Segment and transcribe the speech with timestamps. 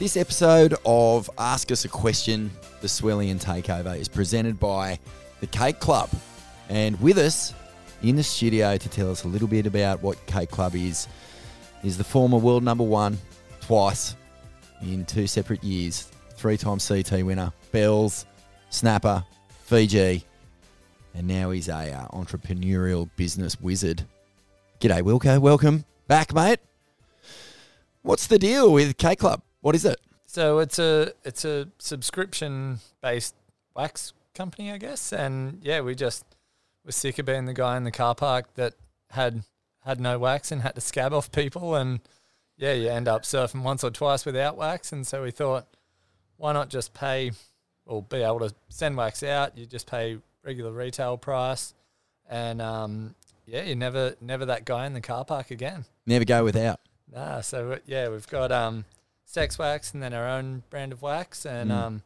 [0.00, 4.98] This episode of Ask Us a Question, the Swellian Takeover, is presented by
[5.40, 6.08] the Cake Club.
[6.70, 7.52] And with us
[8.02, 11.06] in the studio to tell us a little bit about what Cake Club is,
[11.84, 13.18] is the former world number one
[13.60, 14.16] twice
[14.80, 18.24] in two separate years, three time CT winner, Bells,
[18.70, 19.22] Snapper,
[19.64, 20.24] Fiji,
[21.14, 24.02] and now he's a uh, entrepreneurial business wizard.
[24.80, 25.38] G'day, Wilco.
[25.38, 26.60] Welcome back, mate.
[28.00, 29.42] What's the deal with Cake Club?
[29.60, 30.00] What is it?
[30.26, 33.34] So it's a it's a subscription based
[33.74, 35.12] wax company, I guess.
[35.12, 36.24] And yeah, we just
[36.84, 38.74] were sick of being the guy in the car park that
[39.10, 39.42] had
[39.84, 41.74] had no wax and had to scab off people.
[41.74, 42.00] And
[42.56, 44.92] yeah, you end up surfing once or twice without wax.
[44.92, 45.66] And so we thought,
[46.36, 47.32] why not just pay
[47.86, 49.58] or be able to send wax out?
[49.58, 51.74] You just pay regular retail price,
[52.28, 53.14] and um,
[53.46, 55.84] yeah, you never never that guy in the car park again.
[56.06, 56.80] Never go without.
[57.12, 58.84] Nah, so yeah, we've got um,
[59.30, 61.74] sex wax and then our own brand of wax, and Mm.
[61.74, 62.02] um,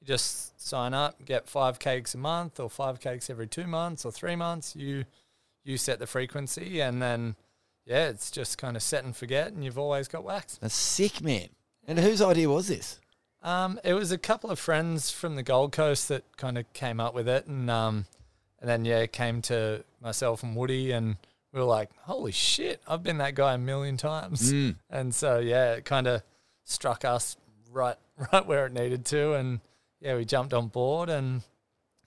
[0.00, 4.04] you just sign up, get five cakes a month, or five cakes every two months,
[4.04, 4.74] or three months.
[4.74, 5.04] You
[5.64, 7.36] you set the frequency, and then
[7.84, 10.58] yeah, it's just kind of set and forget, and you've always got wax.
[10.60, 11.48] That's sick, man.
[11.86, 13.00] And whose idea was this?
[13.42, 16.98] Um, it was a couple of friends from the Gold Coast that kind of came
[16.98, 18.06] up with it, and um,
[18.60, 21.16] and then yeah, it came to myself and Woody, and
[21.52, 24.76] we were like, "Holy shit, I've been that guy a million times." Mm.
[24.90, 26.22] And so yeah, it kind of
[26.66, 27.36] struck us
[27.72, 27.96] right
[28.32, 29.60] right where it needed to, and
[30.00, 31.42] yeah, we jumped on board, and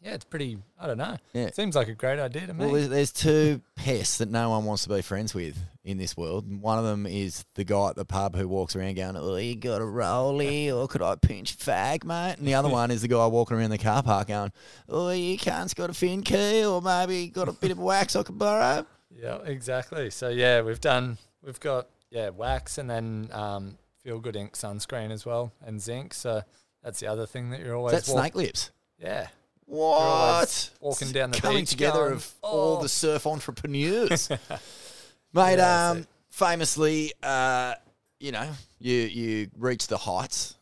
[0.01, 0.57] yeah, it's pretty.
[0.79, 1.17] I don't know.
[1.33, 1.49] Yeah.
[1.51, 2.65] seems like a great idea to me.
[2.65, 6.15] Well, there's, there's two pests that no one wants to be friends with in this
[6.15, 6.45] world.
[6.61, 9.55] One of them is the guy at the pub who walks around going, "Oh, you
[9.55, 13.07] got a rollie, or could I pinch fag, mate?" And the other one is the
[13.07, 14.51] guy walking around the car park going,
[14.87, 18.23] "Oh, you can't got a fin key, or maybe got a bit of wax I
[18.23, 20.09] could borrow." Yeah, exactly.
[20.11, 21.17] So yeah, we've done.
[21.43, 23.77] We've got yeah wax and then um,
[24.09, 26.15] feel good ink sunscreen as well and zinc.
[26.15, 26.41] So
[26.83, 28.71] that's the other thing that you're always Is that walk- snake lips?
[28.97, 29.27] Yeah,
[29.65, 30.71] What?
[30.81, 34.29] walking down the coming beach together going, of all "Oh." the surf entrepreneurs,
[35.33, 35.57] mate.
[35.57, 37.75] Yeah, um, famously, uh,
[38.19, 38.49] you know,
[38.79, 40.55] you you reached the heights,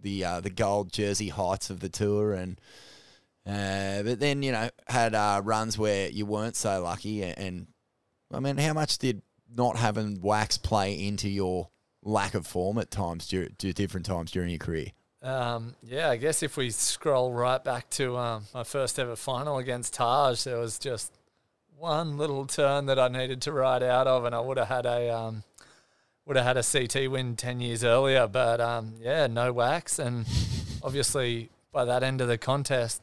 [0.00, 2.60] the uh, the gold jersey heights of the tour, and
[3.46, 7.66] uh, but then you know had uh, runs where you weren't so lucky, and, and
[8.32, 9.22] I mean, how much did
[9.52, 11.70] not having wax play into your
[12.04, 14.88] lack of form at times, dur- different times during your career?
[15.22, 19.56] Um, yeah, I guess if we scroll right back to um, my first ever final
[19.56, 21.12] against Taj, there was just
[21.76, 24.84] one little turn that I needed to ride out of, and I would have had
[24.84, 25.42] a um,
[26.26, 28.26] would have had a CT win ten years earlier.
[28.26, 30.26] But um, yeah, no wax, and
[30.82, 33.00] obviously by that end of the contest,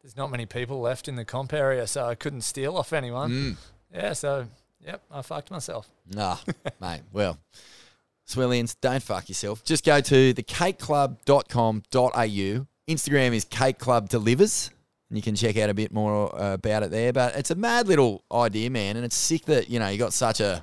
[0.00, 3.30] there's not many people left in the comp area, so I couldn't steal off anyone.
[3.30, 3.56] Mm.
[3.92, 4.46] Yeah, so
[4.80, 5.90] yep, I fucked myself.
[6.08, 6.36] Nah,
[6.80, 7.02] mate.
[7.12, 7.38] Well,
[8.26, 9.62] Swellians, don't fuck yourself.
[9.64, 12.66] Just go to thecakeclub.com.au.
[12.88, 14.70] Instagram is Cake Club Delivers,
[15.08, 17.12] and you can check out a bit more uh, about it there.
[17.12, 20.12] But it's a mad little idea, man, and it's sick that you know you got
[20.12, 20.62] such a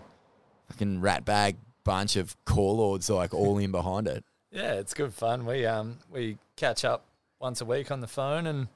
[0.70, 4.24] fucking rat bag bunch of core lords like all in behind it.
[4.54, 5.46] Yeah, it's good fun.
[5.46, 7.06] We um we catch up
[7.40, 8.68] once a week on the phone and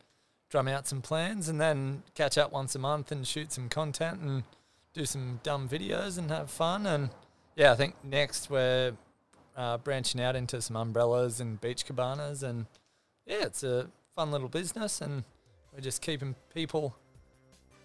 [0.49, 4.21] drum out some plans, and then catch up once a month and shoot some content
[4.21, 4.43] and
[4.93, 6.85] do some dumb videos and have fun.
[6.85, 7.09] And
[7.55, 8.93] yeah, I think next we're
[9.55, 12.65] uh, branching out into some umbrellas and beach cabanas, and
[13.25, 15.23] yeah, it's a fun little business, and
[15.73, 16.95] we're just keeping people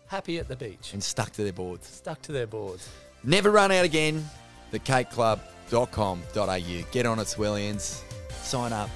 [0.08, 1.86] happy at the beach, And stuck to their boards.
[1.86, 2.88] stuck to their boards.
[3.22, 4.24] Never run out again.
[4.72, 6.84] The Thecakeclub.com.au.
[6.90, 8.02] Get on it, Swellians.
[8.30, 8.90] Sign up.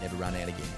[0.00, 0.68] Never run out again.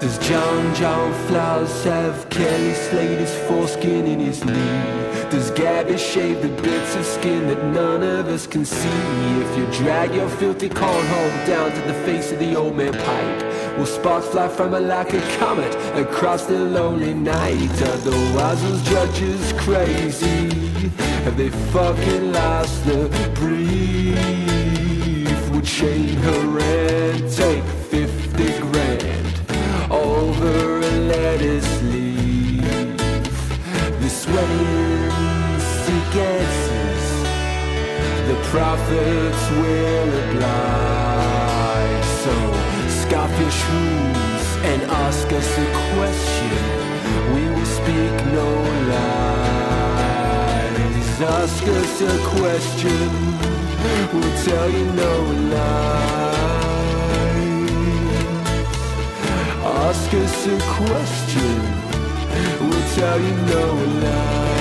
[0.00, 5.01] Does John John Florence have Kelly Slater's foreskin in his knee?
[5.32, 9.40] Does Gabby shave the bits of skin that none of us can see?
[9.40, 13.78] If you drag your filthy cornhole down to the face of the old man pipe,
[13.78, 17.72] will sparks fly from it like a comet across the lonely night?
[17.80, 20.50] Are the Wazzles judges crazy?
[21.24, 24.18] Have they fucking lost the brief?
[25.52, 29.40] Would Shane Herring take 50 grand
[29.90, 32.60] over a lettuce leaf?
[33.98, 34.91] The sweating
[38.52, 42.08] prophets will oblige.
[42.24, 42.34] So
[43.00, 46.58] scoff your shrews and ask us a question.
[47.34, 48.48] We will speak no
[48.92, 50.00] lies.
[51.40, 53.08] Ask us a question.
[54.12, 55.14] We'll tell you no
[55.54, 56.52] lies.
[59.88, 61.56] Ask us a question.
[62.68, 63.64] We'll tell you no
[64.04, 64.51] lies.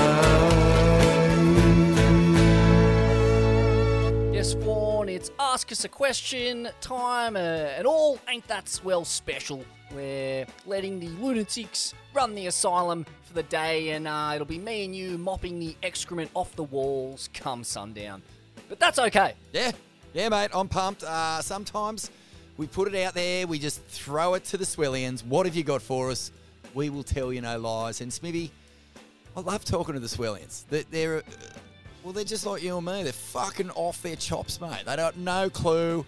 [5.72, 9.64] Us a Question time, uh, and all ain't that swell special.
[9.96, 14.84] We're letting the lunatics run the asylum for the day, and uh, it'll be me
[14.84, 18.22] and you mopping the excrement off the walls come sundown.
[18.68, 19.36] But that's okay.
[19.54, 19.72] Yeah,
[20.14, 20.50] yeah, mate.
[20.54, 21.04] I'm pumped.
[21.04, 22.12] Uh, sometimes
[22.58, 25.26] we put it out there, we just throw it to the Swellians.
[25.26, 26.34] What have you got for us?
[26.74, 28.02] We will tell you no lies.
[28.02, 28.52] And Smithy,
[29.38, 30.66] I love talking to the Swellians.
[30.70, 31.24] They're, they're
[32.04, 33.04] well, they're just like you and me.
[33.04, 34.84] They're fucking off their chops, mate.
[34.86, 36.06] They got no clue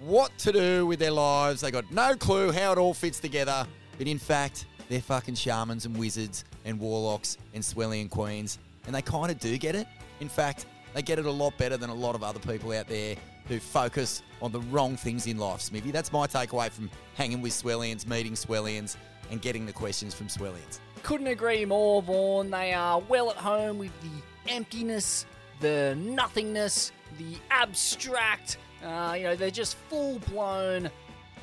[0.00, 1.60] what to do with their lives.
[1.60, 3.66] They got no clue how it all fits together.
[3.98, 8.58] But in fact, they're fucking shamans and wizards and warlocks and Swellian queens.
[8.86, 9.86] And they kind of do get it.
[10.20, 12.88] In fact, they get it a lot better than a lot of other people out
[12.88, 13.16] there
[13.48, 15.90] who focus on the wrong things in life, Smithy.
[15.90, 18.96] That's my takeaway from hanging with Swellians, meeting Swellians,
[19.30, 20.80] and getting the questions from Swellians.
[21.02, 22.50] Couldn't agree more, Vaughn.
[22.50, 24.10] They are well at home with the
[24.48, 25.26] emptiness,
[25.60, 28.58] the nothingness, the abstract.
[28.84, 30.90] Uh, you know, they're just full blown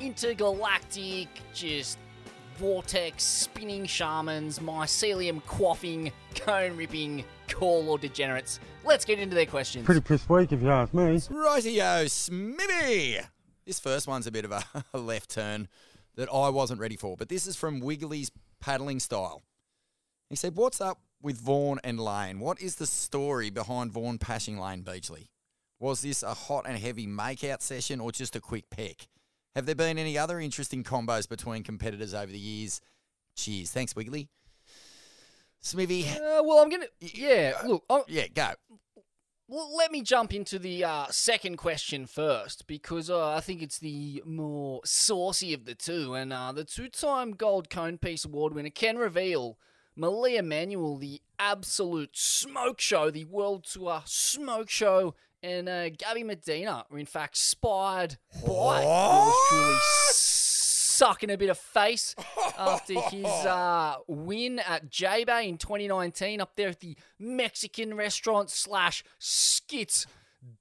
[0.00, 1.98] intergalactic, just
[2.56, 8.60] vortex spinning shamans, mycelium quaffing, cone ripping, core lord degenerates.
[8.84, 9.86] Let's get into their questions.
[9.86, 11.02] Pretty piss weak if you ask me.
[11.02, 13.18] Rightio, Smithy!
[13.66, 14.62] This first one's a bit of a,
[14.92, 15.68] a left turn
[16.16, 18.30] that I wasn't ready for, but this is from Wiggly's
[18.60, 19.42] paddling style.
[20.28, 22.40] He said, What's up with Vaughan and Layne?
[22.40, 25.30] What is the story behind Vaughan passing Layne Beachley?
[25.78, 29.08] Was this a hot and heavy makeout session or just a quick peck?
[29.54, 32.80] Have there been any other interesting combos between competitors over the years?
[33.34, 33.70] Cheers.
[33.70, 34.28] Thanks, Wiggly.
[35.60, 36.08] Smithy.
[36.08, 36.86] Uh, well, I'm gonna.
[37.00, 38.52] Yeah, look, i Yeah, go.
[39.46, 43.78] Well, let me jump into the uh, second question first because uh, I think it's
[43.78, 46.14] the more saucy of the two.
[46.14, 49.58] And uh, the two time Gold Cone Piece Award winner can reveal
[49.96, 56.84] Malia Manuel, the absolute smoke show, the World Tour smoke show, and uh, Gabby Medina
[56.90, 59.76] were in fact spied by yours truly
[61.00, 62.14] sucking a bit of face
[62.58, 69.02] after his uh, win at J-Bay in 2019 up there at the Mexican restaurant slash
[69.18, 70.06] skits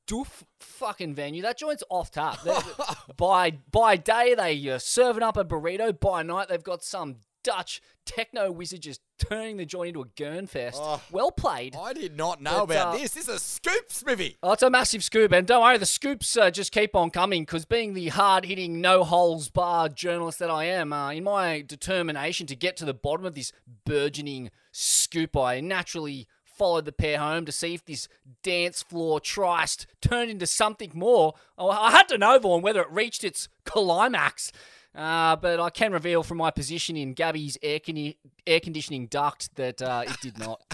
[0.08, 1.42] doof fucking venue.
[1.42, 2.40] That joint's off tap.
[3.18, 5.98] By by day they uh, serving up a burrito.
[5.98, 10.48] By night they've got some Dutch techno wizard just turning the joint into a gurn
[10.48, 10.80] fest.
[10.82, 11.02] Oh.
[11.12, 11.76] well played.
[11.76, 13.12] I did not know But, about uh, this.
[13.12, 14.38] This is a scoop, Smithy.
[14.42, 17.44] Oh, it's a massive scoop, and don't worry, the scoops uh, just keep on coming.
[17.44, 22.56] Because being the hard-hitting, no-holes barred journalist that I am, uh, in my determination to
[22.56, 23.52] get to the bottom of this
[23.86, 28.10] burgeoning scoop, I naturally followed the pair home to see if this
[28.44, 31.34] dance floor tryst turned into something more.
[31.58, 34.52] Oh, I had to know, Vaughn, whether it reached its climax.
[34.96, 38.14] Uh, but I can reveal from my position in Gabby's air, con-
[38.48, 40.62] air conditioning duct that uh, it did not.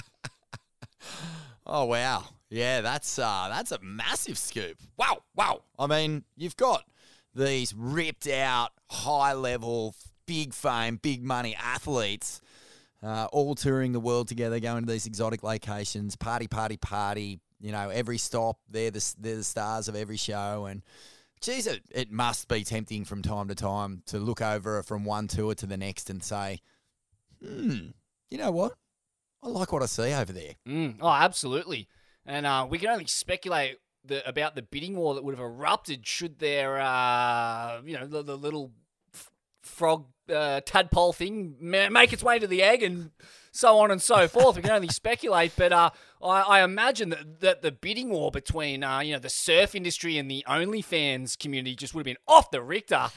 [1.68, 2.24] Oh wow.
[2.50, 4.78] Yeah, that's uh that's a massive scoop.
[4.98, 5.62] Wow, wow.
[5.80, 6.84] I mean, you've got
[7.34, 9.96] these ripped out, high level,
[10.28, 12.42] big fame, big money athletes
[13.06, 17.40] uh, all touring the world together, going to these exotic locations, party, party, party.
[17.62, 20.66] You know, every stop, they're the, they're the stars of every show.
[20.66, 20.82] And
[21.46, 25.28] geez, it, it must be tempting from time to time to look over from one
[25.28, 26.60] tour to the next and say,
[27.44, 27.88] hmm,
[28.32, 28.74] you know what?
[29.44, 30.56] I like what I see over there.
[30.68, 31.88] Mm, oh, absolutely.
[32.26, 36.08] And uh, we can only speculate the, about the bidding war that would have erupted
[36.08, 38.72] should their, uh, you know, the, the little
[39.14, 43.12] f- frog uh, tadpole thing ma- make its way to the egg and
[43.52, 44.56] so on and so forth.
[44.56, 45.92] We can only speculate, but uh,
[46.26, 50.18] I, I imagine that, that the bidding war between, uh, you know, the surf industry
[50.18, 53.10] and the OnlyFans community just would have been off the Richter.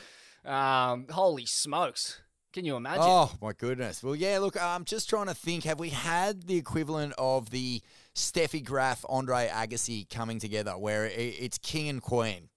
[0.44, 2.20] Um, holy smokes.
[2.52, 3.02] Can you imagine?
[3.04, 4.02] Oh my goodness.
[4.02, 4.38] Well, yeah.
[4.38, 5.64] Look, I'm just trying to think.
[5.64, 7.82] Have we had the equivalent of the
[8.14, 12.48] Steffi Graf, Andre Agassi coming together, where it's king and queen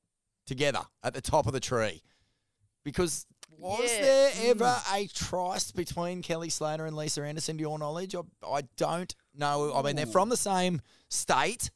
[0.48, 2.02] together at the top of the tree?
[2.86, 3.26] Because
[3.62, 4.02] was Yeah.
[4.02, 8.16] there ever a tryst between Kelly Slater and Lisa Andersen, to your knowledge?
[8.16, 9.74] I, I don't know.
[9.74, 11.70] I mean, they're from the same state.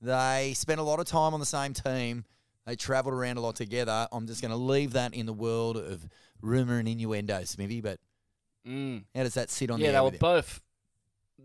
[0.00, 2.24] They spent a lot of time on the same team.
[2.66, 4.08] They travelled around a lot together.
[4.12, 6.06] I'm just going to leave that in the world of
[6.40, 7.80] rumor and innuendo, Smithy.
[7.80, 8.00] But
[8.66, 9.04] Mm.
[9.14, 10.60] how does that sit on yeah, the they were both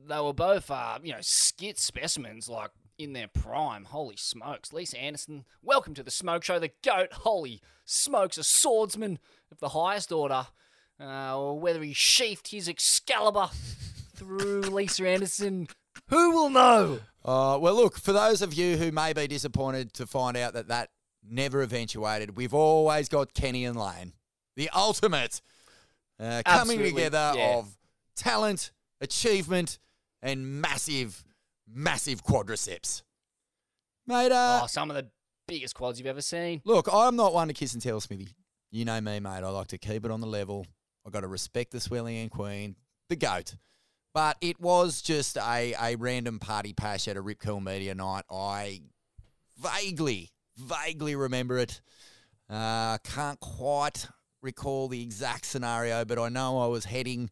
[0.07, 3.85] they were both uh, you know skit specimens like in their prime.
[3.85, 6.59] Holy smokes, Lisa Andersen, welcome to the Smoke Show.
[6.59, 9.19] The goat, holy smokes, a swordsman
[9.55, 10.47] of the highest order.
[10.99, 13.49] Uh, or whether he sheathed his Excalibur
[14.15, 15.67] through Lisa Andersen,
[16.07, 16.99] who will know?
[17.23, 20.67] Uh, well, look, for those of you who may be disappointed to find out that
[20.69, 20.89] that
[21.27, 24.13] never eventuated, we've always got Kenny and Layne,
[24.55, 25.41] the ultimate
[26.19, 27.55] uh, coming together yeah.
[27.57, 27.75] of
[28.15, 28.71] talent,
[29.01, 29.79] achievement,
[30.21, 31.25] and massive,
[31.67, 33.01] massive quadriceps.
[34.07, 35.07] Mate, uh, oh, some of the
[35.47, 36.61] biggest quads you've ever seen.
[36.63, 38.29] look, I'm not one to kiss and tell, Smithy.
[38.71, 39.43] You know me, mate.
[39.43, 40.65] I like to keep it on the level.
[41.05, 42.75] i got to respect the Swelling and Queen,
[43.09, 43.55] the GOAT.
[44.13, 48.23] But it was just a, a random party pash at a Rip Curl Media night.
[48.31, 48.81] I
[49.57, 51.81] vaguely, vaguely remember it.
[52.49, 54.07] Uh, can't quite
[54.41, 57.29] recall the exact scenario, but I know I was heading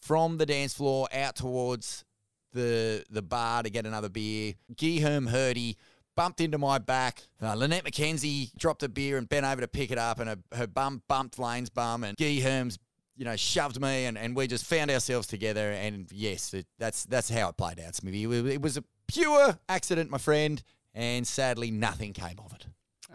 [0.00, 2.04] from the dance floor out towards
[2.52, 4.54] the the bar to get another beer.
[4.74, 5.76] Guilherme Herdy
[6.20, 7.22] bumped into my back.
[7.42, 10.36] Uh, Lynette McKenzie dropped a beer and bent over to pick it up, and her,
[10.52, 12.78] her bum bumped Layne's bum, and Guilherme's
[13.16, 15.72] you know shoved me, and, and we just found ourselves together.
[15.72, 18.24] And yes, it, that's that's how it played out, Smithy.
[18.52, 20.62] It, was a pure accident, my friend,
[20.92, 22.66] and sadly nothing came of it.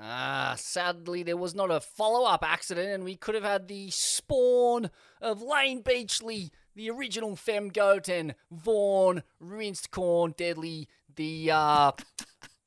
[0.01, 3.91] Ah, sadly, there was not a follow up accident, and we could have had the
[3.91, 4.89] spawn
[5.21, 11.51] of Layne Beachley, the original Fem Goat, and Vaughn, Rinsed Corn, Deadly, the.
[11.51, 11.91] Uh,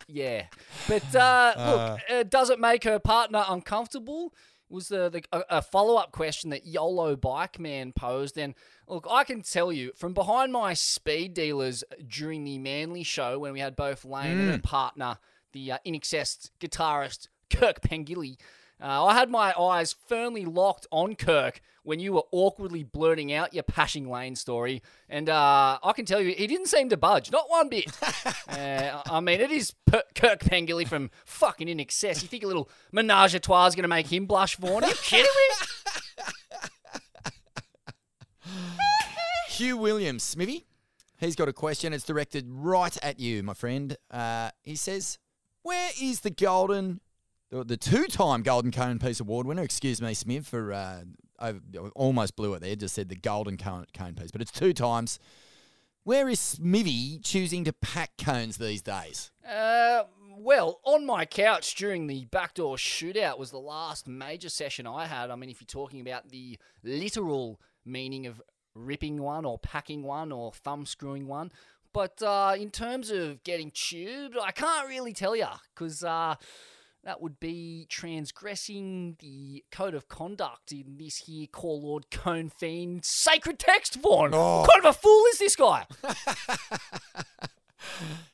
[0.09, 0.47] yeah.
[0.89, 4.35] But uh, look, uh, does it make her partner uncomfortable?
[4.71, 8.55] Was the, the a, follow up question that YOLO Bike Man posed, and
[8.87, 13.55] look, I can tell you from behind my speed dealers during the Manly show when
[13.55, 15.19] we had both Layne and her partner
[15.53, 18.37] the uh, INXS guitarist Kirk Pengilly.
[18.81, 23.53] Uh, I had my eyes firmly locked on Kirk when you were awkwardly blurting out
[23.55, 27.33] your Pashing Layne story, and uh, I can tell you, he didn't seem to budge,
[27.33, 27.91] not one bit.
[28.49, 32.23] uh, I mean, it is Kirk Pengilly from fucking INXS.
[32.23, 34.85] You think a little menage a trois is going to make him blush, Vaughn?
[34.85, 35.67] Are you kidding me?
[39.49, 40.67] Hugh Williams, Smithy.
[41.19, 41.93] He's got a question.
[41.93, 43.97] It's directed right at you, my friend.
[44.09, 45.19] Uh, he says,
[45.63, 47.01] "Where is the golden,
[47.51, 49.63] the, the two-time Golden Cone Piece Award winner?
[49.63, 51.03] Excuse me, Smith, for uh,
[51.39, 51.55] I
[51.95, 52.77] almost blew it there.
[52.77, 55.19] Just said the Golden Cone, Piece, but it's two times.
[56.05, 59.31] Where is Smithy choosing to pack cones these days?
[59.47, 60.05] Uh,
[60.39, 65.31] well, on my couch during the backdoor shootout was the last major session I had.
[65.31, 68.41] I mean, if you're talking about the literal meaning of
[68.75, 71.53] ripping one or packing one or thumb screwing one.
[71.93, 76.37] But uh, in terms of getting tubed, I can't really tell you because uh,
[77.05, 83.05] that would be transgressing the code of conduct in this here Call Lord Cone Fiend
[83.05, 84.33] sacred text, Vaughn.
[84.33, 85.87] What kind of a fool is this guy?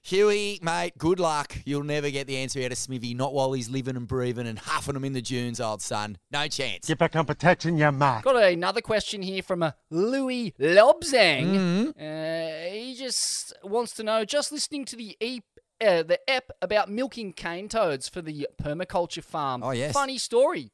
[0.02, 1.56] Huey, mate, good luck.
[1.64, 4.58] You'll never get the answer out of Smithy, not while he's living and breathing and
[4.58, 6.18] huffing them in the dunes, old son.
[6.30, 6.86] No chance.
[6.86, 8.24] Get back on protection, you mat.
[8.24, 11.94] Got another question here from a Louis Lobzang.
[11.98, 15.42] Uh, he just wants to know, just listening to the e-
[15.80, 19.62] uh, the ep about milking cane toads for the permaculture farm.
[19.62, 19.92] Oh, yes.
[19.92, 20.70] Funny story.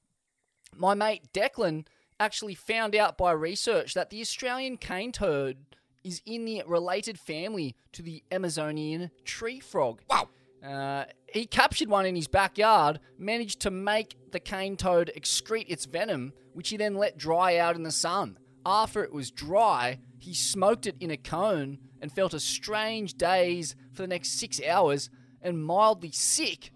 [0.76, 1.86] My mate Declan
[2.18, 5.56] actually found out by research that the Australian cane toad
[6.04, 10.02] is in the related family to the Amazonian tree frog.
[10.08, 10.28] Wow.
[10.64, 15.86] Uh, he captured one in his backyard, managed to make the cane toad excrete its
[15.86, 18.38] venom, which he then let dry out in the sun.
[18.64, 23.74] After it was dry, he smoked it in a cone and felt a strange daze
[23.92, 25.10] for the next six hours
[25.42, 26.72] and mildly sick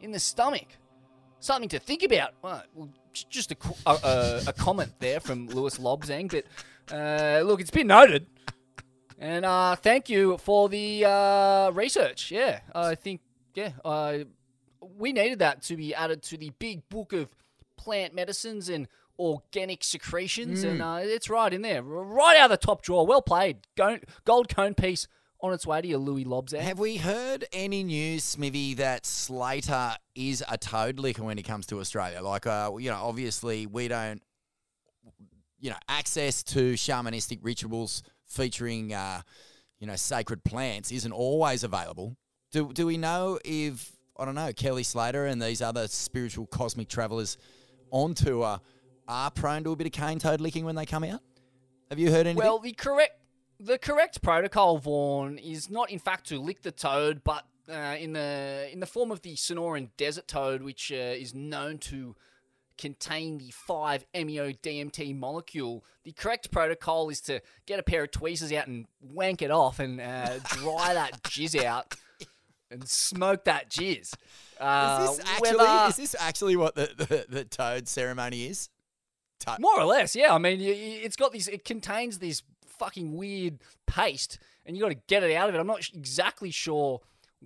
[0.00, 0.68] in the stomach.
[1.40, 2.34] Something to think about.
[2.42, 7.70] Well, just a, a, a, a comment there from Lewis Lobzang, but uh, look, it's
[7.70, 8.26] been noted.
[9.18, 12.30] And uh, thank you for the uh, research.
[12.30, 13.20] Yeah, I think
[13.54, 14.18] yeah, uh,
[14.96, 17.28] we needed that to be added to the big book of
[17.76, 18.88] plant medicines and
[19.20, 23.06] organic secretions, and uh, it's right in there, right out of the top drawer.
[23.06, 25.06] Well played, Go- gold cone piece
[25.42, 26.60] on its way to your Louis Lobzang.
[26.60, 31.66] Have we heard any news, Smithy, that Slater is a toad licker when it comes
[31.66, 32.22] to Australia?
[32.22, 34.22] Like, uh, you know, obviously we don't,
[35.58, 39.20] you know, access to shamanistic rituals featuring, uh,
[39.78, 42.16] you know, sacred plants isn't always available.
[42.52, 46.88] Do do we know if I don't know Kelly Slater and these other spiritual cosmic
[46.88, 47.38] travelers
[47.90, 48.60] on tour
[49.10, 51.20] are prone to a bit of cane toad licking when they come out?
[51.90, 52.36] Have you heard anything?
[52.36, 53.18] Well, the correct
[53.58, 58.12] the correct protocol, Vaughn, is not in fact to lick the toad, but uh, in
[58.12, 62.14] the in the form of the Sonoran desert toad, which uh, is known to
[62.78, 65.84] contain the 5-MeO-DMT molecule.
[66.04, 69.80] The correct protocol is to get a pair of tweezers out and wank it off
[69.80, 71.94] and uh, dry that jizz out
[72.70, 74.14] and smoke that jizz.
[74.58, 78.70] Uh, is this actually whether- is this actually what the, the, the toad ceremony is?
[79.60, 80.34] More or less, yeah.
[80.34, 81.48] I mean, it's got this.
[81.48, 85.58] It contains this fucking weird paste, and you got to get it out of it.
[85.58, 87.00] I'm not exactly sure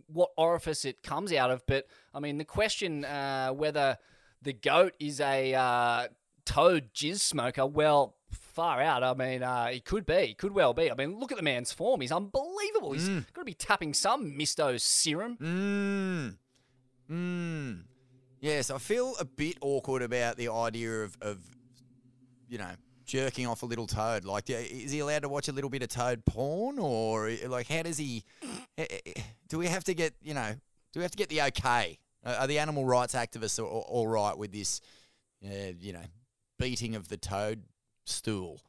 [0.07, 3.97] what orifice it comes out of, but I mean, the question uh, whether
[4.43, 6.09] the goat is a uh,
[6.45, 9.03] toad jizz smoker, well, far out.
[9.05, 10.91] I mean, uh, he could be, he could well be.
[10.91, 12.93] I mean, look at the man's form; he's unbelievable.
[12.93, 13.33] He's Mm.
[13.33, 15.37] got to be tapping some Misto serum.
[15.41, 16.37] Mmm.
[17.11, 17.83] Mmm.
[18.41, 21.39] Yes, I feel a bit awkward about the idea of, of,
[22.49, 22.71] you know,
[23.05, 24.25] jerking off a little toad.
[24.25, 27.83] Like, is he allowed to watch a little bit of toad porn, or like, how
[27.83, 28.25] does he?
[28.79, 29.13] eh, eh,
[29.49, 30.53] Do we have to get, you know,
[30.93, 31.99] do we have to get the okay?
[32.25, 34.81] Uh, Are the animal rights activists all, all right with this,
[35.45, 36.05] uh, you know,
[36.59, 37.63] beating of the toad
[38.05, 38.61] stool?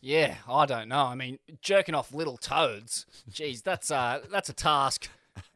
[0.00, 1.04] Yeah, I don't know.
[1.04, 3.04] I mean, jerking off little toads.
[3.30, 5.08] Geez, that's uh, that's a task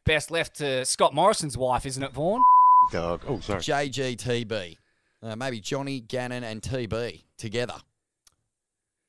[0.04, 2.42] best left to Scott Morrison's wife, isn't it, Vaughan?
[2.92, 3.22] Dog.
[3.26, 3.60] Oh, sorry.
[3.60, 4.76] JGTB.
[5.24, 7.76] Uh, maybe Johnny, Gannon, and TB together.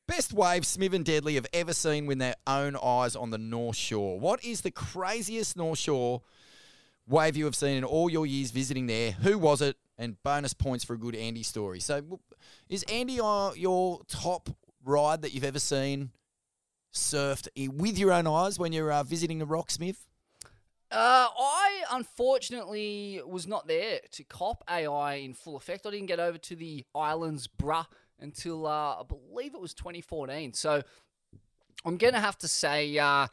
[0.07, 3.75] Best wave Smith and Deadly have ever seen with their own eyes on the North
[3.75, 4.19] Shore.
[4.19, 6.21] What is the craziest North Shore
[7.07, 9.11] wave you have seen in all your years visiting there?
[9.11, 9.75] Who was it?
[9.97, 11.79] And bonus points for a good Andy story.
[11.79, 12.19] So,
[12.69, 14.49] is Andy your top
[14.83, 16.11] ride that you've ever seen
[16.93, 19.97] surfed with your own eyes when you're uh, visiting the Rocksmith?
[20.95, 25.85] Uh, I unfortunately was not there to cop AI in full effect.
[25.85, 27.85] I didn't get over to the islands, bruh,
[28.17, 30.53] until uh, I believe it was 2014.
[30.53, 30.81] So
[31.83, 33.27] I'm gonna have to say, uh,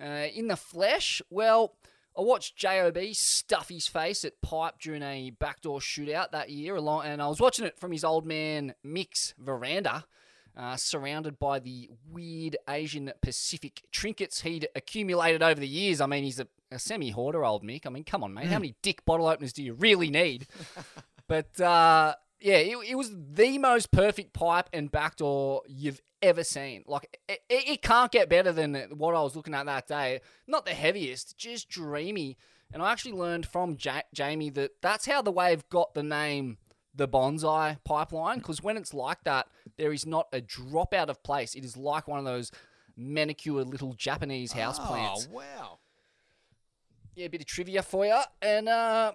[0.00, 1.74] uh, in the flesh, well,
[2.16, 7.06] I watched Job stuff his face at pipe during a backdoor shootout that year, along,
[7.06, 10.04] and I was watching it from his old man Mick's veranda.
[10.56, 16.00] Uh, surrounded by the weird Asian Pacific trinkets he'd accumulated over the years.
[16.00, 17.86] I mean, he's a, a semi hoarder, old Mick.
[17.86, 18.46] I mean, come on, mate.
[18.46, 20.46] How many dick bottle openers do you really need?
[21.28, 26.84] but uh, yeah, it, it was the most perfect pipe and backdoor you've ever seen.
[26.86, 30.20] Like, it, it, can't get better than what I was looking at that day.
[30.46, 32.36] Not the heaviest, just dreamy.
[32.72, 36.58] And I actually learned from ja- Jamie that that's how the wave got the name
[36.94, 39.46] the bonsai pipeline because when it's like that,
[39.76, 41.54] there is not a drop out of place.
[41.54, 42.50] It is like one of those
[42.96, 45.28] manicured little Japanese house plants.
[45.30, 45.78] Oh, wow.
[47.18, 48.16] Yeah, a bit of trivia for you.
[48.40, 49.10] And uh,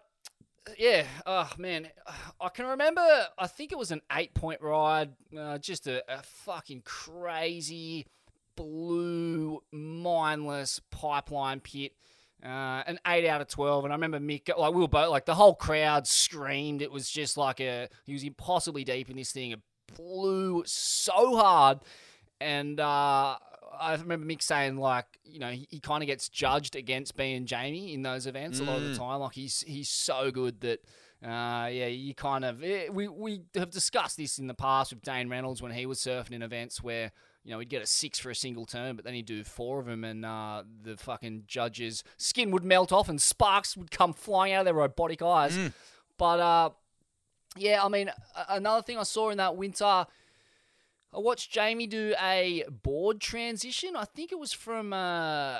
[0.77, 1.87] yeah, oh man,
[2.41, 3.01] I can remember.
[3.39, 8.05] I think it was an eight-point ride, uh, just a, a fucking crazy
[8.57, 11.93] blue, mindless pipeline pit.
[12.43, 15.25] Uh, an eight out of twelve, and I remember Mick, like we were both, like
[15.25, 16.81] the whole crowd screamed.
[16.81, 19.51] It was just like a, he was impossibly deep in this thing.
[19.51, 19.61] It
[19.95, 21.79] blew so hard,
[22.41, 23.37] and uh,
[23.83, 27.45] I remember Mick saying like, you know, he, he kind of gets judged against being
[27.45, 29.19] Jamie in those events a lot of the time.
[29.19, 30.79] Like he's he's so good that.
[31.23, 35.01] Uh, yeah, you kind of eh, we we have discussed this in the past with
[35.03, 37.13] Dane Reynolds when he was surfing in events where
[37.45, 39.79] you know he'd get a six for a single turn, but then he'd do four
[39.79, 44.11] of them, and uh, the fucking judges' skin would melt off and sparks would come
[44.11, 45.57] flying out of their robotic eyes.
[46.17, 46.69] But uh,
[47.55, 48.11] yeah, I mean,
[48.49, 50.05] another thing I saw in that winter.
[51.15, 53.95] I watched Jamie do a board transition.
[53.95, 55.59] I think it was from uh,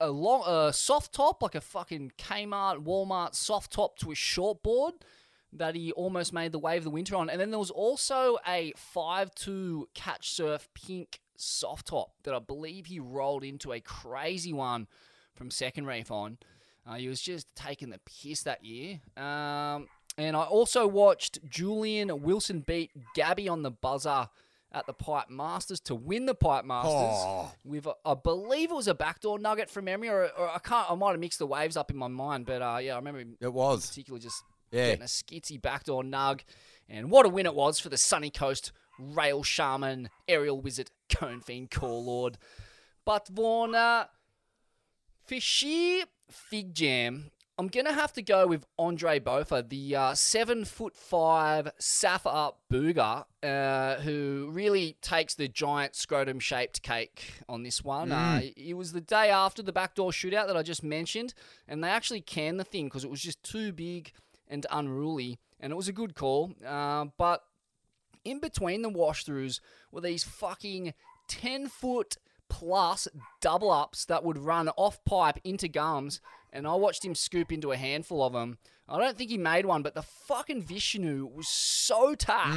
[0.00, 4.62] a long, a soft top, like a fucking Kmart, Walmart soft top to a short
[4.62, 4.94] board
[5.52, 7.28] that he almost made the wave of the winter on.
[7.28, 12.86] And then there was also a 5-2 catch surf pink soft top that I believe
[12.86, 14.88] he rolled into a crazy one
[15.34, 16.38] from second reef on.
[16.86, 19.00] Uh, he was just taking the piss that year.
[19.16, 24.28] Um, and I also watched Julian Wilson beat Gabby on the buzzer
[24.74, 27.52] at the Pipe Masters to win the Pipe Masters Oh.
[27.64, 30.90] with, a, I believe it was a backdoor nugget from memory, or, or I can't,
[30.90, 33.22] I might have mixed the waves up in my mind, but uh, yeah, I remember
[33.40, 33.86] It was.
[33.88, 34.86] particularly just Yeah.
[34.88, 36.40] getting a skitsy backdoor nug.
[36.88, 41.40] And what a win it was for the Sunny Coast Rail Shaman, Aerial Wizard, Cone
[41.40, 42.36] Fiend, Core Lord.
[43.04, 44.04] But Vaughn, uh,
[45.38, 50.64] sheer Fig Jam, I'm going to have to go with Andre Botha, the uh, seven
[50.64, 57.84] foot five Safa Booger, uh, who really takes the giant scrotum shaped cake on this
[57.84, 58.10] one.
[58.10, 61.32] Uh, it was the day after the backdoor shootout that I just mentioned,
[61.68, 64.10] and they actually canned the thing because it was just too big
[64.48, 66.54] and unruly, and it was a good call.
[66.66, 67.44] Uh, but
[68.24, 69.60] in between the wash throughs
[69.92, 70.92] were these fucking
[71.28, 72.16] 10 foot
[72.48, 73.08] plus
[73.40, 76.20] double ups that would run off pipe into gums,
[76.54, 78.58] and I watched him scoop into a handful of them.
[78.88, 82.54] I don't think he made one, but the fucking Vishnu was so tapped.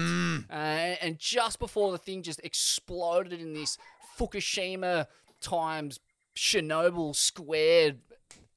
[0.50, 0.54] Uh,
[1.02, 3.78] and just before the thing just exploded in this
[4.18, 5.08] Fukushima
[5.42, 6.00] times
[6.36, 8.00] Chernobyl squared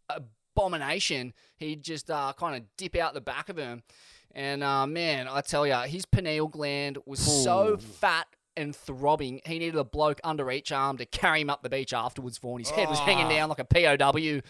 [0.09, 3.83] abomination, he'd just uh, kind of dip out the back of him.
[4.33, 8.27] And uh, man, I tell you, his pineal gland was so fat
[8.57, 11.93] and throbbing, he needed a bloke under each arm to carry him up the beach
[11.93, 12.37] afterwards.
[12.37, 14.41] For his head was hanging down like a POW.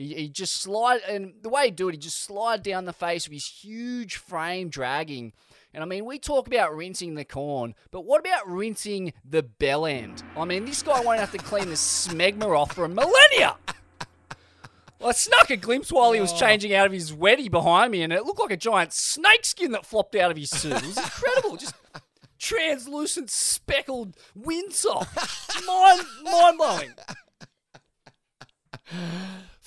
[0.00, 2.92] He, he just slide, and the way he'd do it, he just slide down the
[2.94, 5.34] face with his huge frame dragging.
[5.74, 9.84] And I mean, we talk about rinsing the corn, but what about rinsing the bell
[9.84, 10.22] end?
[10.38, 13.56] I mean, this guy won't have to clean the smegma off for a millennia.
[15.04, 16.36] I snuck a glimpse while he was oh.
[16.36, 19.84] changing out of his weddy behind me, and it looked like a giant snakeskin that
[19.84, 20.72] flopped out of his suit.
[20.72, 21.58] It was incredible.
[21.58, 21.74] Just
[22.38, 25.08] translucent, speckled windsock.
[25.66, 26.94] Mind, mind blowing.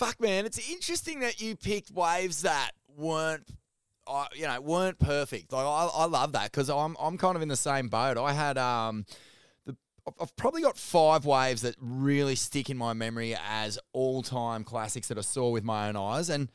[0.04, 3.48] Fuck, man, it's interesting that you picked waves that weren't,
[4.06, 5.54] uh, you know, weren't perfect.
[5.54, 8.18] Like I, I love that because I'm, I'm kind of in the same boat.
[8.18, 9.06] I had, um,
[9.66, 9.78] the,
[10.20, 15.18] I've- probably got five waves that really stick in my memory as all-time classics that
[15.18, 16.52] I saw with my own eyes, and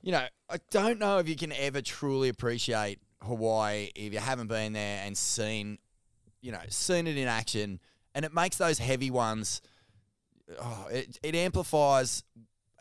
[0.00, 4.46] you know, I don't know if you can ever truly appreciate Hawaii if you haven't
[4.46, 5.76] been there and seen,
[6.40, 7.78] you know, seen it in action,
[8.14, 9.60] and it makes those heavy ones
[10.60, 12.22] oh, it, it amplifies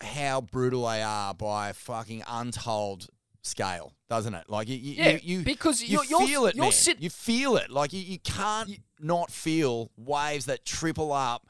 [0.01, 3.08] how brutal they are by fucking untold
[3.41, 4.49] scale, doesn't it?
[4.49, 6.71] Like you, you, Yeah, you, you because you feel it, you're man.
[6.71, 7.69] sit- you feel it.
[7.69, 11.47] Like you, you can't not feel waves that triple up,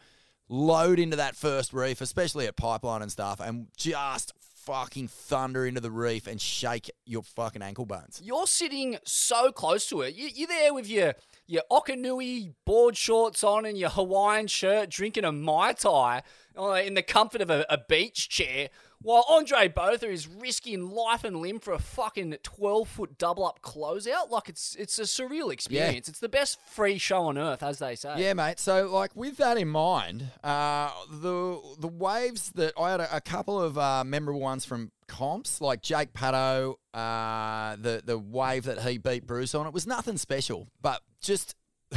[0.49, 4.33] load into that first reef, especially at pipeline and stuff, and just
[4.65, 8.19] fucking thunder into the reef and shake your fucking ankle bones.
[8.23, 10.15] You're sitting so close to it.
[10.15, 11.13] You, you're there with your
[11.47, 16.23] your Okanui board shorts on and your Hawaiian shirt, drinking a mai tai
[16.57, 18.69] in the comfort of a, a beach chair,
[19.01, 23.61] while Andre Botha is risking life and limb for a fucking twelve foot double up
[23.61, 24.29] closeout.
[24.29, 26.07] Like it's it's a surreal experience.
[26.07, 28.15] It's the best free show on earth, as they say.
[28.17, 28.59] Yeah, mate.
[28.59, 33.21] So, like, with that in mind, uh, the the waves that I had a, a
[33.21, 38.81] couple of uh, memorable ones from comps, like Jake Pato, uh, the the wave that
[38.81, 39.67] he beat Bruce on.
[39.67, 41.55] It was nothing special, but just.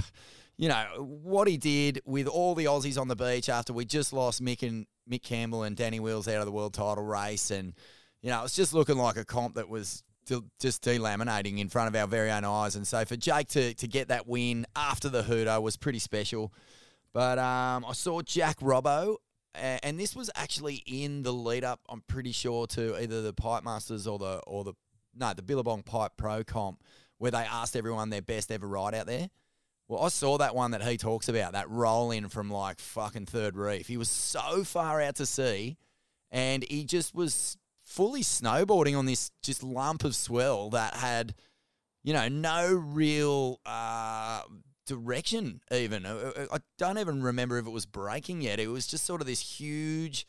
[0.59, 0.85] You know
[1.23, 4.67] what he did with all the Aussies on the beach after we just lost Mick
[4.67, 7.75] and Mick Campbell and Danny Wills out of the world title race, and
[8.23, 10.03] you know it's just looking like a comp that was
[10.61, 12.77] just delaminating in front of our very own eyes.
[12.77, 16.53] And so for Jake to, to get that win after the hooter was pretty special.
[17.15, 19.17] But um, I saw Jack Robbo,
[19.55, 21.81] and this was actually in the lead up.
[21.89, 24.75] I'm pretty sure to either the Pipe Masters or the or the
[25.15, 26.83] no the Billabong Pipe Pro comp
[27.19, 29.29] where they asked everyone their best ever ride out there.
[29.89, 33.25] Well, I saw that one that he talks about, that roll in from like fucking
[33.25, 33.89] third reef.
[33.89, 35.79] He was so far out to sea,
[36.31, 41.35] and he just was fully snowboarding on this just lump of swell that had,
[42.05, 44.43] you know, no real uh,
[44.87, 45.63] direction.
[45.73, 48.61] Even I don't even remember if it was breaking yet.
[48.61, 50.27] It was just sort of this huge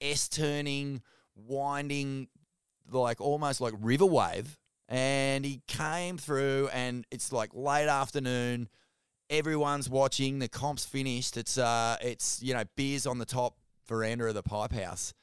[0.00, 1.02] S turning,
[1.34, 2.28] winding,
[2.88, 4.56] like almost like river wave.
[4.88, 8.68] And he came through, and it's like late afternoon
[9.30, 10.40] everyone's watching.
[10.40, 11.36] The comp's finished.
[11.36, 13.56] It's uh, it's you know beers on the top
[13.88, 15.14] veranda of the pipe house,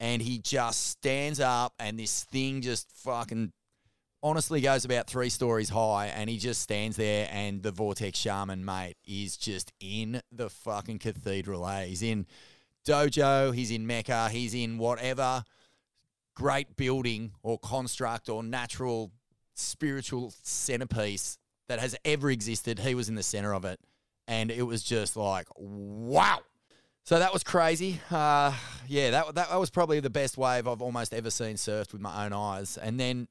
[0.00, 3.52] and he just stands up, and this thing just fucking
[4.22, 8.64] honestly goes about three stories high, and he just stands there, and the Vortex Shaman
[8.64, 11.66] mate is just in the fucking cathedral.
[11.68, 11.86] Eh?
[11.86, 12.26] He's in
[12.84, 13.54] dojo.
[13.54, 14.28] He's in Mecca.
[14.28, 15.44] He's in whatever
[16.34, 19.12] great building or construct or natural
[19.54, 22.78] spiritual centerpiece that has ever existed.
[22.78, 23.80] He was in the center of it.
[24.26, 26.40] And it was just like, wow.
[27.04, 28.00] So that was crazy.
[28.10, 28.54] Uh,
[28.88, 32.24] yeah, that, that was probably the best wave I've almost ever seen surfed with my
[32.24, 32.78] own eyes.
[32.78, 33.28] And then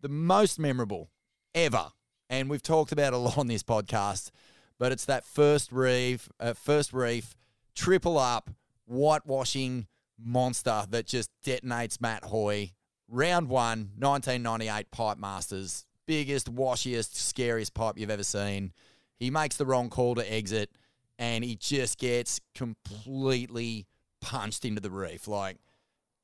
[0.00, 1.08] the most memorable
[1.54, 1.92] ever,
[2.28, 4.30] and we've talked about a lot on this podcast,
[4.78, 7.34] but it's that first reef, uh, first reef,
[7.74, 8.50] triple up,
[8.84, 9.86] whitewashing
[10.18, 12.72] monster that just detonates Matt Hoy.
[13.08, 15.86] Round one, 1998 Pipe Masters.
[16.08, 18.72] Biggest, washiest, scariest pipe you've ever seen.
[19.18, 20.70] He makes the wrong call to exit
[21.18, 23.86] and he just gets completely
[24.22, 25.28] punched into the reef.
[25.28, 25.58] Like,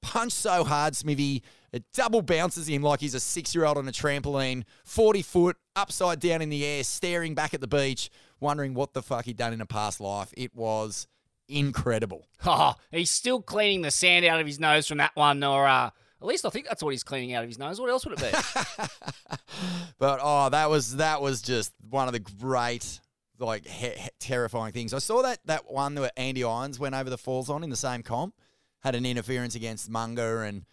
[0.00, 3.86] punched so hard, Smithy, it double bounces him like he's a six year old on
[3.86, 8.08] a trampoline, 40 foot, upside down in the air, staring back at the beach,
[8.40, 10.32] wondering what the fuck he'd done in a past life.
[10.34, 11.06] It was
[11.46, 12.26] incredible.
[12.46, 15.90] Oh, he's still cleaning the sand out of his nose from that one, or uh,
[16.24, 17.78] at least I think that's what he's cleaning out of his nose.
[17.78, 18.38] What else would it be?
[19.98, 22.98] but oh, that was that was just one of the great,
[23.38, 24.94] like he- he- terrifying things.
[24.94, 27.76] I saw that that one that Andy Irons went over the falls on in the
[27.76, 28.34] same comp,
[28.80, 30.64] had an interference against Munga and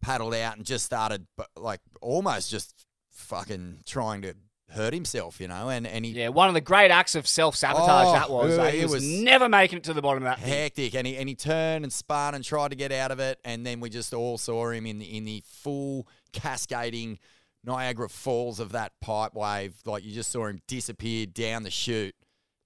[0.00, 4.34] paddled out and just started like almost just fucking trying to
[4.74, 7.56] hurt himself, you know, and and he yeah, one of the great acts of self
[7.56, 8.58] sabotage Oh, that was.
[8.58, 8.70] eh?
[8.72, 10.52] He was, was- never making it to the bottom of that thing.
[10.52, 13.38] hectic and he and he turned and spun and tried to get out of it
[13.44, 17.18] and then we just all saw him in the in the full cascading
[17.64, 22.14] Niagara Falls of that pipe wave like you just saw him disappear down the chute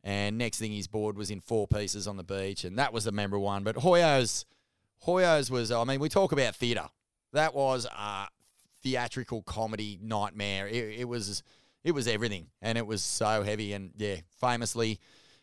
[0.03, 3.07] and next thing his board was in four pieces on the beach and that was
[3.07, 4.45] a memorable one but Hoyo's
[5.05, 6.87] Hoyo's was I mean we talk about theater
[7.33, 8.27] that was a
[8.83, 11.43] theatrical comedy nightmare it, it was
[11.89, 13.73] it it was everything, and it was so heavy.
[13.73, 15.01] And yeah, famously,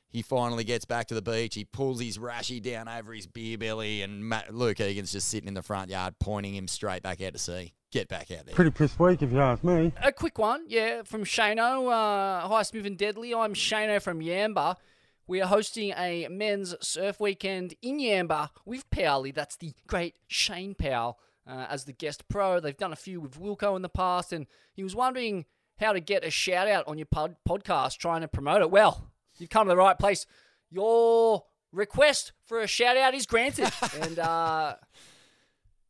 [0.07, 1.55] he finally gets back to the beach.
[1.55, 5.47] He pulls his rashy down over his beer belly, and Matt, Luke Egan's just sitting
[5.47, 7.73] in the front yard, pointing him straight back out to sea.
[7.91, 8.53] Get back out there.
[8.53, 9.91] Pretty pissed weak if you ask me.
[10.03, 11.87] A quick one, yeah, from Shano.
[11.91, 13.33] Uh, hi, Smith and Deadly.
[13.33, 14.75] I'm Shano from Yamba.
[15.27, 19.33] We are hosting a men's surf weekend in Yamba with Powley.
[19.33, 22.59] That's the great Shane Powell uh, as the guest pro.
[22.59, 25.45] They've done a few with Wilco in the past, and he was wondering
[25.79, 28.71] how to get a shout out on your pod- podcast trying to promote it.
[28.71, 30.25] Well, you've come to the right place.
[30.69, 33.71] Your request for a shout out is granted.
[34.01, 34.75] and, uh,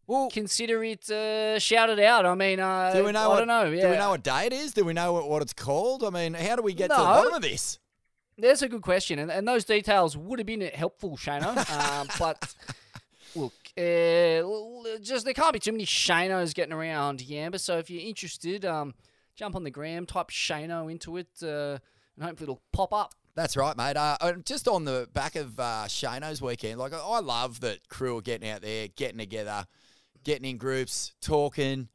[0.08, 2.26] Well, consider it uh, shouted out.
[2.26, 3.24] I mean, uh, do we know?
[3.24, 3.66] I what, don't know.
[3.72, 3.84] Yeah.
[3.84, 4.74] Do we know what day it is?
[4.74, 6.04] Do we know what, what it's called?
[6.04, 7.80] I mean, how do we get to the bottom of this?
[8.38, 11.56] That's a good question, and, and those details would have been helpful, Shano.
[12.02, 12.54] um, but
[13.34, 17.60] look, uh, just there can't be too many Shanos getting around Yamba.
[17.60, 18.94] So if you're interested, um,
[19.36, 21.78] jump on the gram, type Shano into it, uh,
[22.16, 23.14] and hopefully it'll pop up.
[23.36, 23.98] That's right, mate.
[23.98, 28.22] Uh, just on the back of uh, Shano's weekend, like I- love that crew are
[28.22, 29.66] getting out there, getting together,
[30.24, 31.90] getting in groups, talking,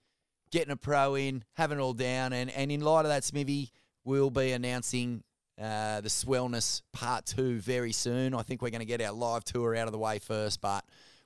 [0.50, 3.72] getting a pro in, having it all down, and and in light of that, Smithy
[4.04, 5.22] will be announcing
[5.58, 8.34] uh, the Swellness Part Two very soon.
[8.34, 10.84] I think we're going to get our live tour out of the way first, but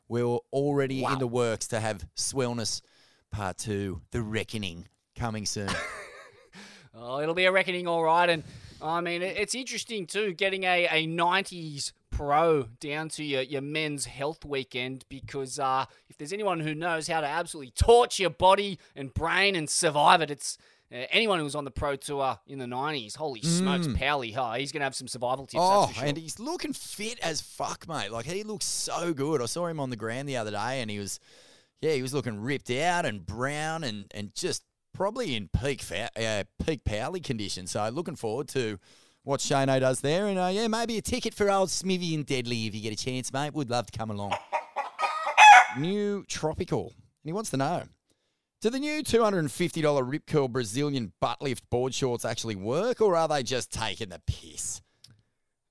[0.08, 2.82] we're already in the works to have Swellness
[3.32, 5.70] Part Two, The Reckoning, coming soon.
[6.96, 8.28] Oh, it'll be a reckoning, all right.
[8.28, 8.44] And
[8.80, 14.04] I mean, it's interesting too, getting a, a 90s pro down to your, your men's
[14.04, 18.78] health weekend because uh, if there's anyone who knows how to absolutely torch your body
[18.94, 20.56] and brain and survive it, it's
[20.92, 23.16] uh, anyone who was on the pro tour in the 90s.
[23.16, 24.52] Holy smokes, Powley, huh?
[24.52, 25.60] He's going to have some survival tips.
[25.64, 26.08] Oh, that's for sure.
[26.08, 28.12] and he's looking fit as fuck, mate.
[28.12, 29.42] Like he looks so good.
[29.42, 31.18] I saw him on the ground the other day, and he was,
[31.80, 34.62] yeah, he was looking ripped out and brown and and just
[34.94, 37.66] probably in peak uh, peak Powley condition.
[37.66, 38.78] So looking forward to
[39.22, 42.66] what Shano does there, and uh, yeah, maybe a ticket for old Smithy and Deadly
[42.66, 43.52] if you get a chance, mate.
[43.54, 44.34] Would love to come along.
[45.78, 47.82] New tropical, and he wants to know.
[48.60, 53.28] Do the new $250 Rip Curl Brazilian butt lift board shorts actually work, or are
[53.28, 54.80] they just taking the piss?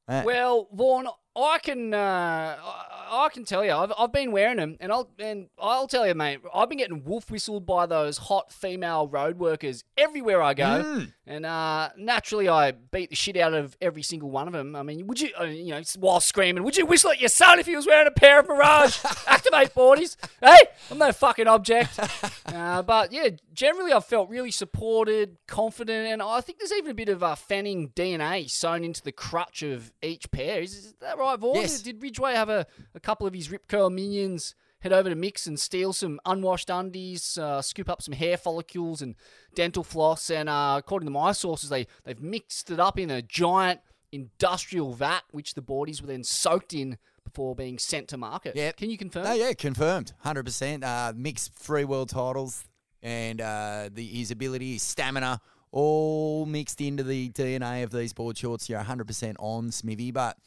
[0.08, 4.78] Uh, Well, Vaughn, I can uh, I can tell you, I've, I've been wearing them,
[4.80, 8.52] and I'll and I'll tell you, mate, I've been getting wolf whistled by those hot
[8.52, 11.13] female road workers everywhere I go, Mm.
[11.26, 14.76] and uh, naturally I beat the shit out of every single one of them.
[14.76, 17.58] I mean, would you, uh, you know, while screaming, would you whistle at your son
[17.60, 20.15] if he was wearing a pair of Mirage Activate boardies?
[20.39, 20.58] Hey,
[20.91, 22.00] I'm no fucking object.
[22.54, 26.93] Uh, but yeah, generally I've felt really supported, confident, and I think there's even a
[26.93, 30.62] bit of uh, fanning DNA sewn into the crutch of each pair.
[30.62, 31.56] Is, is that right, Vaughn?
[31.56, 31.82] Yes.
[31.82, 35.48] Did Ridgeway have a, a couple of his Rip Curl minions head over to Mick's
[35.48, 39.16] and steal some unwashed undies, uh, scoop up some hair follicles and
[39.56, 43.22] dental floss, and uh, according to my sources, they, they've mixed it up in a
[43.22, 43.80] giant
[44.12, 48.56] industrial vat, which the boardies were then soaked in before being sent to market.
[48.56, 48.78] Yep.
[48.78, 49.26] Can you confirm?
[49.26, 50.84] Oh, yeah, confirmed, hundred percent.
[50.84, 52.66] Uh, mixed free world titles
[53.02, 55.40] and uh, the his ability, his stamina,
[55.72, 58.70] all mixed into the DNA of these board shorts.
[58.70, 60.12] You're hundred percent on Smithy.
[60.12, 60.38] But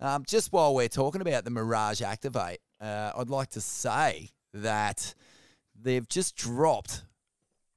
[0.00, 5.14] um, just while we're talking about the Mirage Activate, uh, I'd like to say that
[5.80, 7.02] they've just dropped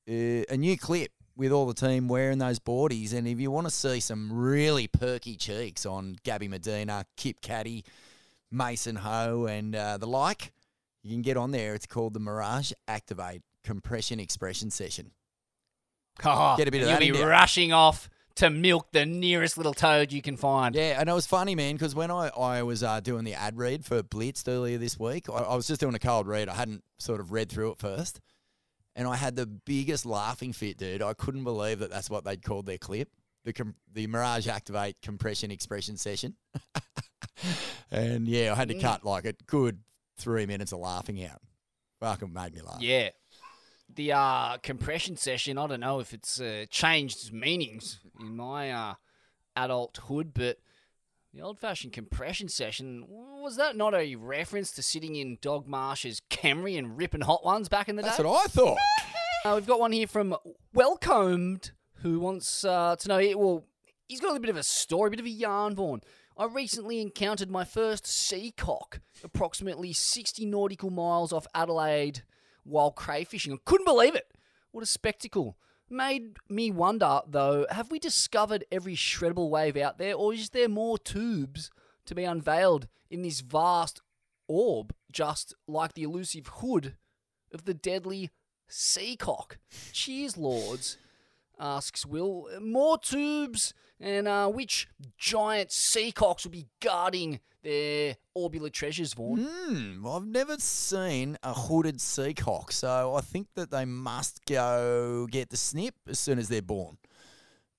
[0.10, 3.14] uh, a new clip with all the team wearing those boardies.
[3.14, 7.84] And if you want to see some really perky cheeks on Gabby Medina, Kip Caddy,
[8.52, 10.52] Mason Ho, and uh, the like,
[11.04, 11.74] you can get on there.
[11.74, 15.12] It's called the Mirage Activate Compression Expression Session.
[16.24, 17.28] Oh, Get a bit of you'll that be in there.
[17.28, 20.76] rushing off to milk the nearest little toad you can find.
[20.76, 23.58] Yeah, and it was funny, man, because when I, I was uh, doing the ad
[23.58, 26.50] read for Blitz earlier this week, I, I was just doing a cold read.
[26.50, 28.20] I hadn't sort of read through it first.
[28.96, 31.02] And I had the biggest laughing fit, dude.
[31.02, 33.10] I couldn't believe that that's what they'd called their clip.
[33.46, 36.36] The, com- the Mirage Activate Compression Expression Session.
[37.92, 39.80] and yeah, I had to cut like a good
[40.18, 41.42] three minutes of laughing out.
[42.02, 42.82] Fucking made me laugh.
[42.82, 43.10] Yeah.
[43.94, 48.94] The uh, compression session, I don't know if it's uh, changed meanings in my uh,
[49.56, 50.60] adulthood, but
[51.34, 56.22] the old fashioned compression session, was that not a reference to sitting in Dog Marsh's
[56.30, 58.24] Camry and ripping hot ones back in the That's day?
[58.24, 58.78] That's what I thought.
[59.44, 60.36] Uh, we've got one here from
[60.72, 61.72] Welcomed
[62.04, 63.38] who wants uh, to know.
[63.40, 63.66] Well,
[64.08, 66.02] he's got a little bit of a story, a bit of a yarn, Vaughn.
[66.38, 72.22] I recently encountered my first sea cock approximately 60 nautical miles off Adelaide
[72.64, 73.54] while crayfishing.
[73.54, 74.32] I couldn't believe it.
[74.72, 75.58] What a spectacle.
[75.92, 80.70] Made me wonder, though, have we discovered every shreddable wave out there, or is there
[80.70, 81.70] more tubes
[82.06, 84.02] to be unveiled in this vast
[84.48, 86.96] orb, just like the elusive hood
[87.54, 88.30] of the deadly
[88.72, 89.58] Seacock.
[89.92, 90.98] Cheers, Lords.
[91.60, 99.14] asks Will, more tubes and uh, which giant seacocks will be guarding their orbular treasures,
[99.14, 99.48] Vaughn?
[99.48, 105.50] Hmm, I've never seen a hooded seacock, so I think that they must go get
[105.50, 106.98] the snip as soon as they're born.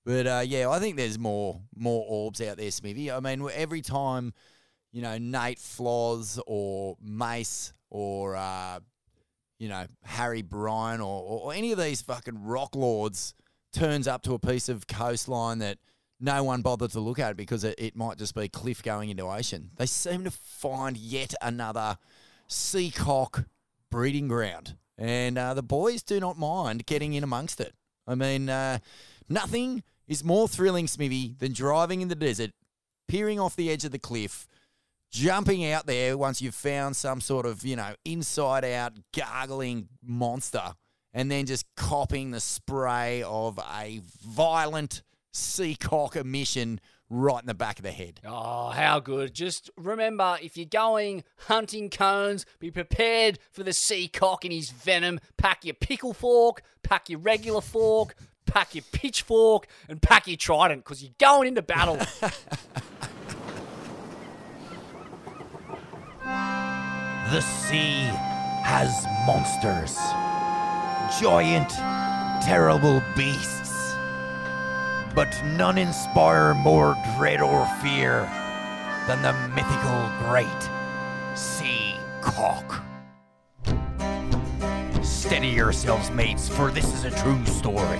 [0.05, 3.11] But uh, yeah, I think there's more more orbs out there, Smithy.
[3.11, 4.33] I mean, every time
[4.91, 8.79] you know Nate Floz or Mace or uh,
[9.59, 13.33] you know Harry Bryan or, or any of these fucking rock lords
[13.71, 15.77] turns up to a piece of coastline that
[16.23, 19.09] no one bothered to look at it because it, it might just be cliff going
[19.09, 19.71] into ocean.
[19.75, 21.97] They seem to find yet another
[22.47, 23.43] seacock
[23.91, 27.73] breeding ground, and uh, the boys do not mind getting in amongst it.
[28.07, 28.79] I mean, uh,
[29.27, 32.51] nothing is more thrilling, Smithy, than driving in the desert,
[33.09, 34.47] peering off the edge of the cliff,
[35.11, 40.73] jumping out there once you've found some sort of, you know, inside out gargling monster,
[41.13, 47.79] and then just copping the spray of a violent seacock emission right in the back
[47.79, 48.21] of the head.
[48.25, 49.33] Oh, how good.
[49.33, 55.19] Just remember if you're going hunting cones, be prepared for the seacock and his venom.
[55.37, 58.15] Pack your pickle fork, pack your regular fork,
[58.45, 61.99] pack your pitchfork, and pack your trident because you're going into battle.
[67.33, 68.03] The sea
[68.63, 69.97] has monsters.
[71.19, 71.69] Giant,
[72.45, 73.62] terrible beasts.
[75.15, 78.27] But none inspire more dread or fear
[79.07, 80.69] than the mythical great
[81.35, 82.83] sea cock.
[85.03, 87.99] Steady yourselves, mates, for this is a true story.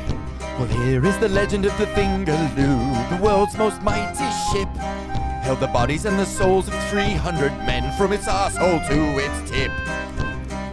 [0.58, 4.70] Well, here is the legend of the Fingaloo, the world's most mighty ship.
[5.44, 9.72] Held the bodies and the souls of 300 men from its asshole to its tip.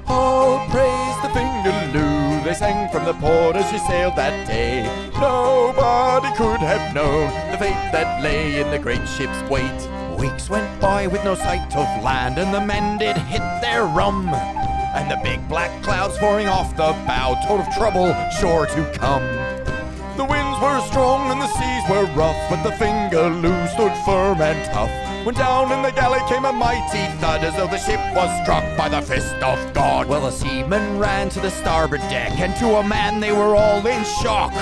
[0.06, 0.99] All praise
[1.34, 4.82] Fingaloo, they sang from the port as she sailed that day.
[5.20, 9.80] Nobody could have known the fate that lay in the great ship's weight.
[10.18, 14.28] Weeks went by with no sight of land, and the men did hit their rum.
[14.94, 19.24] And the big black clouds pouring off the bow told of trouble sure to come.
[20.16, 24.64] The winds were strong and the seas were rough, but the Fingaloo stood firm and
[24.72, 25.09] tough.
[25.24, 28.64] When down in the galley came a mighty thud, as though the ship was struck
[28.78, 30.08] by the fist of God.
[30.08, 33.86] Well, the seamen ran to the starboard deck, and to a man they were all
[33.86, 34.52] in shock.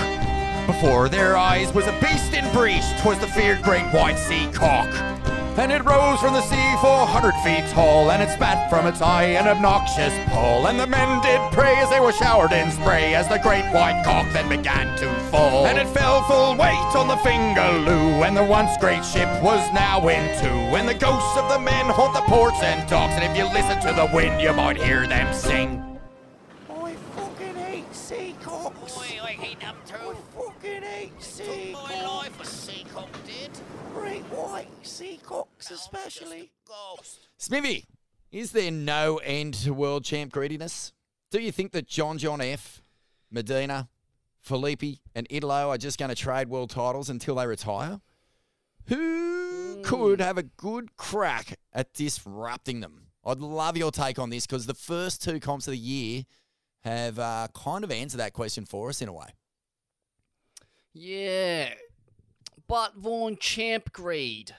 [0.66, 4.88] Before their eyes was a beast in breach, twas the feared great white sea cock.
[5.59, 9.03] And it rose from the sea four hundred feet tall, and it spat from its
[9.03, 10.68] eye an obnoxious pull.
[10.68, 14.05] And the men did pray as they were showered in spray, as the great white
[14.05, 15.66] cock then began to fall.
[15.66, 20.07] And it fell full weight on the Fingaloo, and the once great ship was now
[20.07, 20.77] in two.
[20.79, 23.81] And the ghosts of the men haunt the ports and docks, and if you listen
[23.81, 25.88] to the wind, you might hear them sing.
[35.00, 36.50] White sea especially.
[36.66, 37.28] Ghost.
[37.37, 37.87] Smithy,
[38.30, 40.92] is there no end to world champ greediness?
[41.30, 42.82] Do you think that John John F,
[43.30, 43.88] Medina,
[44.40, 48.00] Felipe, and Italo are just going to trade world titles until they retire?
[48.87, 53.08] Who could have a good crack at disrupting them?
[53.24, 56.24] I'd love your take on this because the first two comps of the year
[56.80, 59.28] have uh, kind of answered that question for us in a way.
[60.94, 61.70] yeah.
[62.66, 64.54] But Vaughn, champ greed.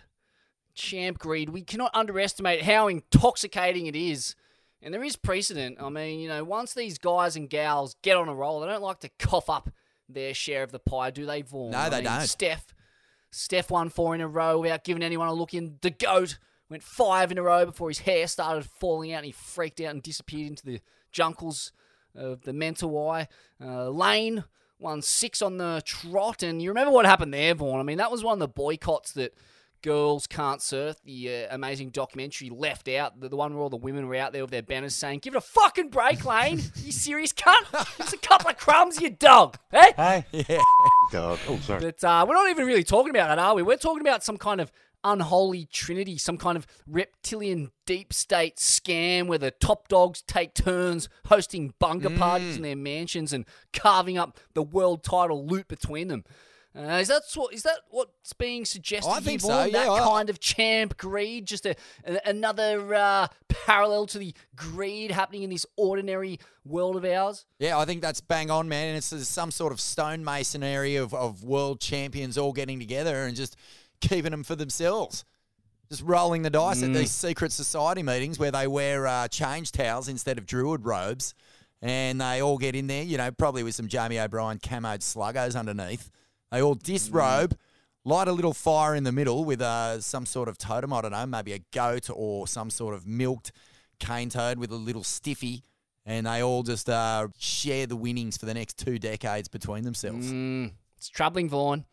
[0.80, 1.50] Champ greed.
[1.50, 4.36] We cannot underestimate how intoxicating it is.
[4.82, 5.78] And there is precedent.
[5.82, 8.82] I mean, you know, once these guys and gals get on a roll, they don't
[8.82, 9.70] like to cough up
[10.08, 11.72] their share of the pie, do they, Vaughn?
[11.72, 12.22] No, I they mean, don't.
[12.22, 12.74] Steph,
[13.30, 15.78] Steph won four in a row without giving anyone a look in.
[15.82, 16.40] The GOAT
[16.70, 19.92] went five in a row before his hair started falling out and he freaked out
[19.92, 20.80] and disappeared into the
[21.12, 21.74] junkles
[22.16, 23.28] of the mental eye.
[23.62, 24.46] Uh, Layne
[24.80, 27.82] won six on the trot, and you remember what happened there, Vaughn?
[27.82, 29.34] I mean, that was one of the boycotts that
[29.82, 33.20] Girls Can't Surf, the uh, amazing documentary, left out.
[33.20, 35.34] The, the one where all the women were out there with their banners saying, Give
[35.36, 36.62] it a fucking break, Layne.
[36.84, 37.66] you serious cunt?
[38.00, 39.58] It's a couple of crumbs, you dog.
[39.72, 40.26] Hey?
[40.50, 40.62] Yeah.
[41.12, 41.40] Dog.
[41.48, 41.82] Oh, sorry.
[41.82, 43.64] But uh, we're not even really talking about that, are we?
[43.64, 44.72] We're talking about some kind of
[45.04, 51.08] unholy trinity, some kind of reptilian deep state scam where the top dogs take turns
[51.26, 56.24] hosting bunker parties in their mansions and carving up the world title loot between them.
[56.80, 59.10] Uh, is that what is that what's being suggested?
[59.12, 59.70] I think so, Vaughan?
[59.72, 61.76] yeah, that I- kind of champ greed, just a,
[62.06, 67.46] a- another uh, parallel to the greed happening in this ordinary world of ours.
[67.60, 68.90] Yeah, I think that's bang on, man.
[68.90, 73.58] And it's some sort of stonemasonry of, of world champions all getting together and just
[74.00, 75.26] keeping them for themselves.
[75.90, 80.08] Just rolling the dice at these secret society meetings where they wear uh, change towels
[80.08, 81.34] instead of druid robes
[81.82, 85.58] and they all get in there, you know, probably with some Jamie O'Brien camoed sluggos
[85.58, 86.12] underneath.
[86.52, 87.56] They all disrobe,
[88.04, 91.12] light a little fire in the middle with uh, some sort of totem, I don't
[91.12, 93.52] know, maybe a goat or some sort of milked
[94.00, 95.64] cane toad with a little stiffy,
[96.06, 100.32] and they all just uh, share the winnings for the next two decades between themselves.
[100.32, 101.86] Mm, it's troubling, Vaughan.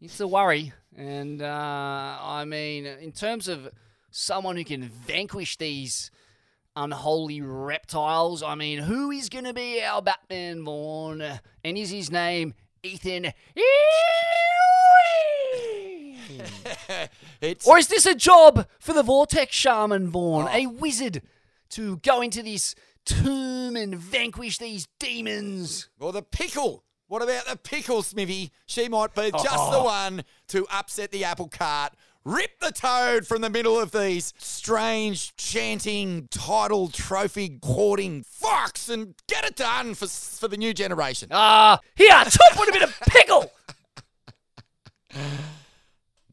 [0.00, 0.72] It's a worry.
[0.96, 3.68] And, uh, I mean, in terms of
[4.10, 6.10] someone who can vanquish these
[6.74, 11.22] unholy reptiles, I mean, who is going to be our Batman, Vaughan?
[11.62, 13.32] And is his name Ethan?
[17.40, 20.46] It's Or is this a job for the Vortex Shaman, Vaughan?
[20.48, 20.56] Ah.
[20.56, 21.22] A wizard
[21.70, 22.74] to go into this
[23.04, 25.88] tomb and vanquish these demons?
[25.98, 26.84] Or the pickle.
[27.08, 28.52] What about the pickle, Smithy?
[28.66, 29.84] She might be just the oh.
[29.84, 31.92] one to upset the apple cart,
[32.24, 39.14] rip the toad from the middle of these strange, chanting, title, trophy, courting fucks and
[39.26, 41.28] get it done for, for the new generation.
[41.32, 43.52] Ah, here, top with a bit of pickle.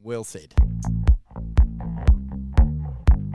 [0.01, 0.53] Well said.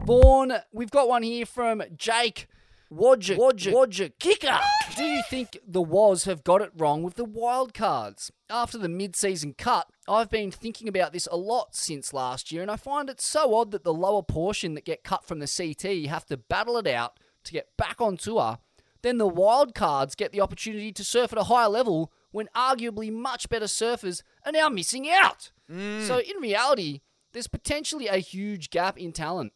[0.05, 2.49] Vaughan, we've got one here from Jake
[2.93, 4.61] Wodger, Wodger, Wodger Kicker.
[4.97, 8.31] Do you think the Was have got it wrong with the wild cards?
[8.51, 12.71] After the mid-season cut, I've been thinking about this a lot since last year, and
[12.71, 16.07] I find it so odd that the lower portion that get cut from the CT
[16.11, 18.59] have to battle it out to get back on tour.
[19.03, 23.11] Then the wild cards get the opportunity to surf at a higher level when arguably
[23.11, 25.53] much better surfers are now missing out.
[25.71, 26.07] Mm.
[26.07, 27.01] So in reality,
[27.33, 29.53] there's potentially a huge gap in talent.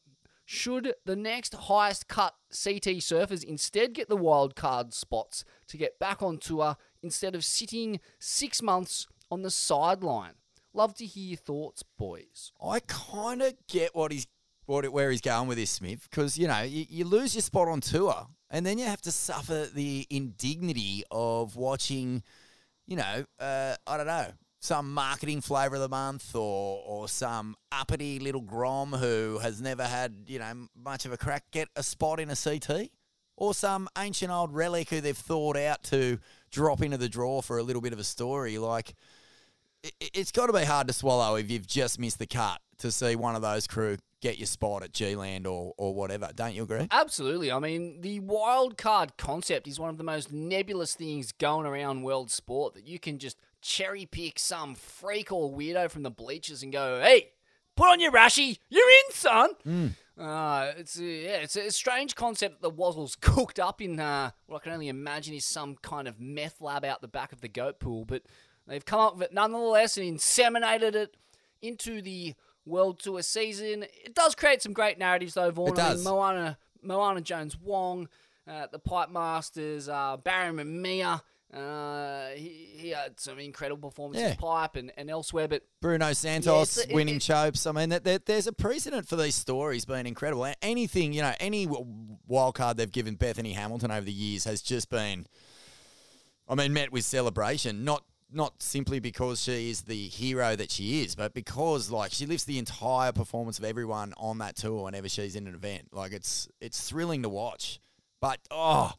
[0.48, 5.98] Should the next highest cut CT surfers instead get the wild card spots to get
[5.98, 10.34] back on tour instead of sitting six months on the sideline?
[10.72, 12.52] Love to hear your thoughts, boys.
[12.64, 14.28] I kind of get what he's
[14.66, 17.66] what where he's going with this, Smith, because you know you, you lose your spot
[17.66, 22.22] on tour, and then you have to suffer the indignity of watching,
[22.86, 24.30] you know, uh, I don't know,
[24.66, 29.84] some marketing flavour of the month, or or some uppity little grom who has never
[29.84, 32.90] had you know much of a crack get a spot in a CT,
[33.36, 36.18] or some ancient old relic who they've thought out to
[36.50, 38.94] drop into the draw for a little bit of a story, like
[39.82, 42.90] it- it's got to be hard to swallow if you've just missed the cut to
[42.90, 46.30] see one of those crew get your spot at G-Land or, or whatever.
[46.34, 46.88] Don't you agree?
[46.90, 47.52] Absolutely.
[47.52, 52.02] I mean, the wild card concept is one of the most nebulous things going around
[52.02, 56.62] world sport that you can just cherry pick some freak or weirdo from the bleachers
[56.62, 57.30] and go, hey,
[57.76, 59.50] put on your rashy, you're in, son.
[60.18, 64.30] Uh, it's a, yeah, it's a strange concept that the Wazzles cooked up in uh,
[64.46, 67.40] what I can only imagine is some kind of meth lab out the back of
[67.40, 68.22] the goat pool, but
[68.66, 71.16] they've come up with it nonetheless and inseminated it
[71.60, 72.34] into the
[72.64, 73.82] World Tour season.
[73.82, 75.78] It does create some great narratives though, Vaughan.
[75.78, 76.04] It I mean.
[76.04, 78.08] Moana, Moana Jones Wong,
[78.48, 81.20] uh, the Pipe Masters, uh, Barron Mamiya.
[81.54, 84.34] Uh, he, he had some incredible performances Yeah.
[84.36, 87.66] pipe and, and elsewhere, but Bruno Santos it's it- winning it- chopes.
[87.66, 90.52] I mean, that there, there's a precedent for these stories being incredible.
[90.60, 91.86] Anything, you know, any w-
[92.26, 95.26] wild card they've given Bethany Hamilton over the years has just been,
[96.48, 97.84] I mean, met with celebration.
[97.84, 102.26] Not not simply because she is the hero that she is, but because like she
[102.26, 105.88] lifts the entire performance of everyone on that tour whenever she's in an event.
[105.92, 107.78] Like it's it's thrilling to watch.
[108.20, 108.92] But oh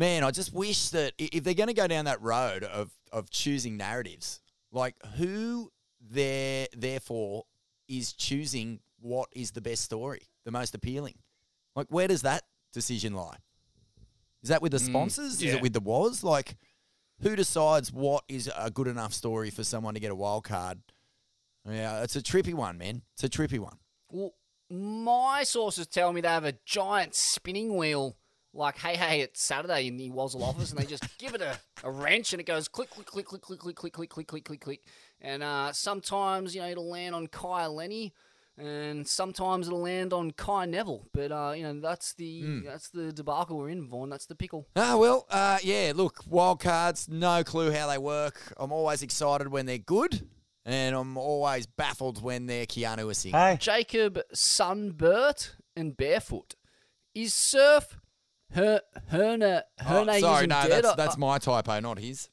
[0.00, 3.30] man, I just wish that if they're going to go down that road of of
[3.30, 4.40] choosing narratives,
[4.72, 5.70] like who
[6.00, 7.44] there therefore
[7.86, 11.14] is choosing what is the best story, the most appealing.
[11.76, 12.42] Like where does that
[12.72, 13.36] decision lie?
[14.42, 15.34] Is that with the mm, sponsors?
[15.34, 15.56] Is yeah.
[15.56, 16.24] it with the was?
[16.24, 16.56] Like
[17.20, 20.80] who decides what is a good enough story for someone to get a wild card?
[21.68, 23.02] Yeah, it's a trippy one, man.
[23.12, 23.76] It's a trippy one.
[24.10, 24.32] Well,
[24.70, 28.16] my sources tell me they have a giant spinning wheel,
[28.52, 31.58] like hey hey, it's Saturday in the Wazzle office, and they just give it a,
[31.84, 34.44] a wrench and it goes click click click click click click click click click click
[34.44, 34.80] click click,
[35.20, 38.12] and uh, sometimes you know it'll land on Kai Lenny.
[38.58, 43.10] And sometimes it'll land on Kai Neville, but uh, you know that's the that's the
[43.10, 44.10] debacle we're in, Vaughn.
[44.10, 44.66] That's the pickle.
[44.76, 48.52] Ah, well, uh, yeah, look, wild cards, no clue how they work.
[48.58, 50.28] I'm always excited when they're good,
[50.66, 53.32] and I'm always baffled when they're Keanu Singh.
[53.56, 56.54] Jacob Sunburt and Barefoot.
[57.14, 57.98] Is surf
[58.52, 58.80] her
[59.12, 62.28] herna Oh, hernaism sorry, no, that's, or- that's my typo, not his.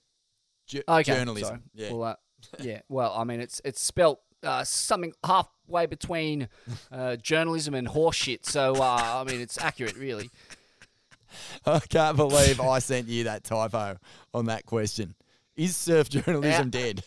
[0.67, 1.47] Ju- Okay, journalism.
[1.47, 1.61] sorry.
[1.73, 1.93] Yeah.
[1.93, 2.15] Well, uh,
[2.59, 2.81] yeah.
[2.89, 6.49] Well, I mean, it's it's spelt uh, something halfway between
[6.91, 8.45] uh, journalism and horseshit.
[8.45, 10.29] So, uh, I mean, it's accurate, really.
[11.65, 13.97] I can't believe I sent you that typo
[14.33, 15.15] on that question.
[15.55, 17.03] Is surf journalism dead?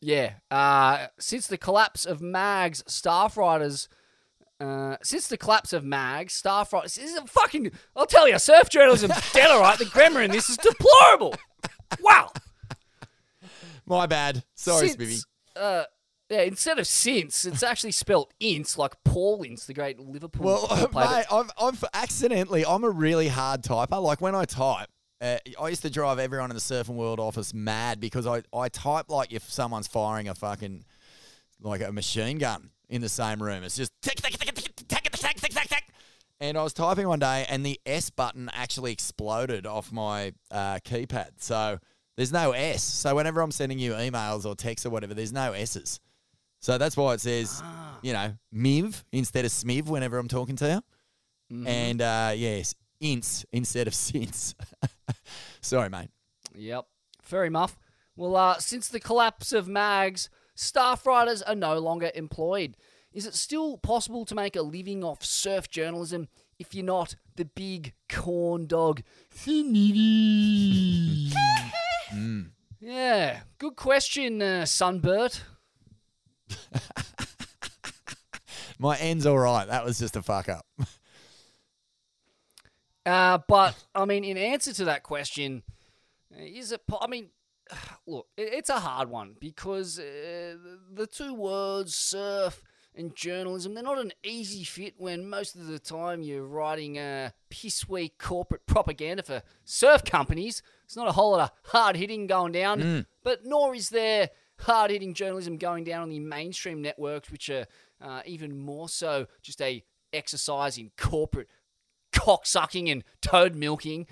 [0.00, 0.34] Yeah.
[0.50, 3.88] Uh, since the collapse of Mag's staff writers,
[4.62, 7.72] Uh, since the collapse of Mag, Starfront, this is a fucking.
[7.96, 9.76] I'll tell you, surf journalism's dead, all right.
[9.76, 11.34] The grammar in this is deplorable.
[12.00, 12.30] Wow.
[13.86, 14.44] My bad.
[14.54, 15.18] Sorry, Since, Smithy.
[15.56, 15.84] Uh,
[16.30, 20.88] yeah, instead of since, it's actually spelt ince, like Paul Ince, the great Liverpool Well,
[20.94, 24.00] mate, I've, I've accidentally, I'm a really hard typer.
[24.00, 24.88] Like when I type,
[25.20, 28.68] uh, I used to drive everyone in the surfing world office mad because I, I
[28.68, 30.84] type like if someone's firing a fucking,
[31.60, 33.62] like a machine gun in the same room.
[33.64, 34.51] It's just tick, tick, tick,
[36.40, 40.78] And I was typing one day and the S button actually exploded off my uh,
[40.84, 41.30] keypad.
[41.38, 41.78] So
[42.16, 42.82] there's no S.
[42.82, 46.00] So whenever I'm sending you emails or texts or whatever, there's no S's.
[46.60, 47.62] So that's why it says,
[48.02, 50.82] you know, MIV instead of SMIV whenever I'm talking to
[51.50, 51.56] you.
[51.66, 54.54] And uh, yes, ince instead of since.
[55.60, 56.10] Sorry, mate.
[56.54, 56.86] Yep.
[57.24, 57.78] Very muff.
[58.16, 62.76] Well, uh, since the collapse of mags, staff writers are no longer employed.
[63.12, 67.44] Is it still possible to make a living off surf journalism if you're not the
[67.44, 69.02] big corn dog?
[69.34, 71.32] Smithy?
[72.84, 75.42] Yeah, good question, uh, Sunbert.
[78.78, 79.68] My end's all right.
[79.68, 80.66] That was just a fuck up.
[83.04, 85.64] Uh, but I mean, in answer to that question,
[86.32, 86.86] uh, is it?
[86.86, 87.30] po- I mean,
[88.06, 90.54] look, it's a hard one because uh,
[90.94, 92.62] the two words surf
[92.94, 97.30] and journalism they're not an easy fit when most of the time you're writing uh,
[97.50, 100.62] piss weak corporate propaganda for surf companies.
[100.84, 104.30] It's not a whole lot of hard hitting going down, but nor is there
[104.60, 107.66] hard hitting journalism going down on the mainstream networks, which are
[108.00, 109.82] uh, even more so just a
[110.12, 111.48] exercise in corporate
[112.12, 114.06] cocksucking and toad milking.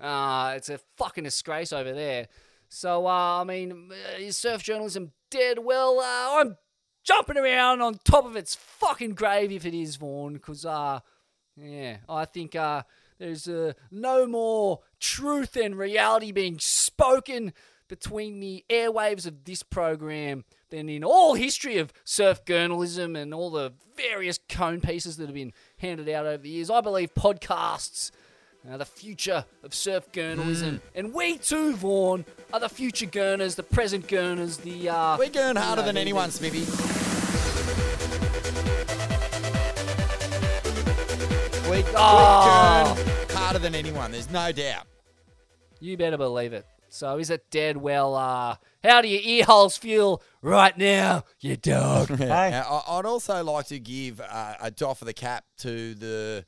[0.00, 2.28] Uh, it's a fucking disgrace over there.
[2.68, 5.60] So, uh, I mean, uh, is surf journalism dead?
[5.60, 6.56] Well, uh, I'm
[7.04, 11.00] jumping around on top of its fucking grave if it is, Vaughn, because, uh,
[11.56, 12.82] yeah, I think uh,
[13.18, 17.52] there's uh, no more truth and reality being spoken
[17.88, 23.50] between the airwaves of this program than in all history of surf journalism and all
[23.50, 26.70] the various cone pieces that have been handed out over the years.
[26.70, 28.10] I believe podcasts
[28.70, 33.62] are the future of surf journalism, and we too, Vaughn, are the future gurners, the
[33.62, 36.64] present gurners, the uh, We're going harder you know, than the- anyone, Smithy.
[41.70, 42.94] We, Oh.
[42.94, 44.12] we gurn harder than anyone.
[44.12, 44.86] There's no doubt.
[45.80, 46.66] You better believe it.
[46.88, 47.76] So is it dead?
[47.76, 52.10] Well, uh, how do your ear holes feel right now, you dog?
[52.20, 56.44] Yeah, I- I'd also like to give uh, a doff of the cap to the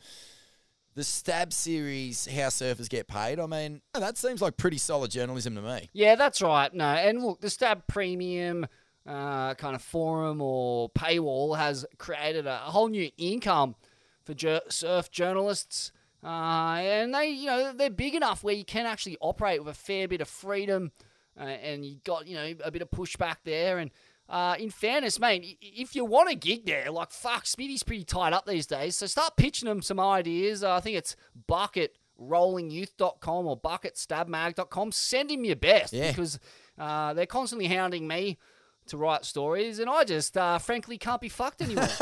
[0.96, 2.26] the stab series.
[2.26, 3.38] How surfers get paid.
[3.38, 5.88] I mean, that seems like pretty solid journalism to me.
[5.92, 6.72] Yeah, that's right.
[6.74, 8.66] No, and look, the Stab Premium
[9.06, 13.76] uh, kind of forum or paywall has created a whole new income
[14.24, 14.34] for
[14.68, 15.92] surf journalists.
[16.24, 19.78] Uh, and they, you know, they're big enough where you can actually operate with a
[19.78, 20.90] fair bit of freedom,
[21.38, 23.78] uh, and you got, you know, a bit of pushback there.
[23.78, 23.90] And
[24.28, 28.32] uh, in fairness, mate, if you want a gig there, like fuck, Smithy's pretty tied
[28.32, 28.96] up these days.
[28.96, 30.62] So start pitching them some ideas.
[30.64, 31.16] Uh, I think it's
[31.46, 34.92] bucket rollingyouth.com or bucketstabmag.com.
[34.92, 36.08] Send him your best Yeah.
[36.10, 36.38] because
[36.78, 38.38] uh, they're constantly hounding me
[38.86, 41.88] to write stories, and I just uh, frankly can't be fucked anymore.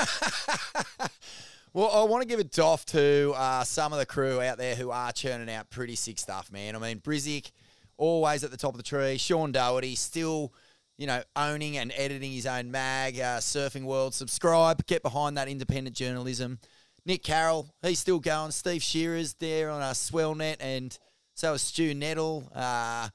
[1.72, 4.77] Well, I want to give a doff to uh, some of the crew out there
[4.77, 6.77] who are churning out pretty sick stuff, man.
[6.77, 7.51] I mean, Brisick,
[7.97, 9.16] always at the top of the tree.
[9.18, 10.53] Sean Doherty, still,
[10.97, 13.18] you know, owning and editing his own mag.
[13.18, 16.59] Uh, Surfing World, subscribe, get behind that independent journalism.
[17.07, 18.51] Nick Carroll, he's still going.
[18.51, 20.97] Steve Shearer's there on a Swellnet, and
[21.34, 22.51] so is Stu Nettle.
[22.55, 23.09] Uh,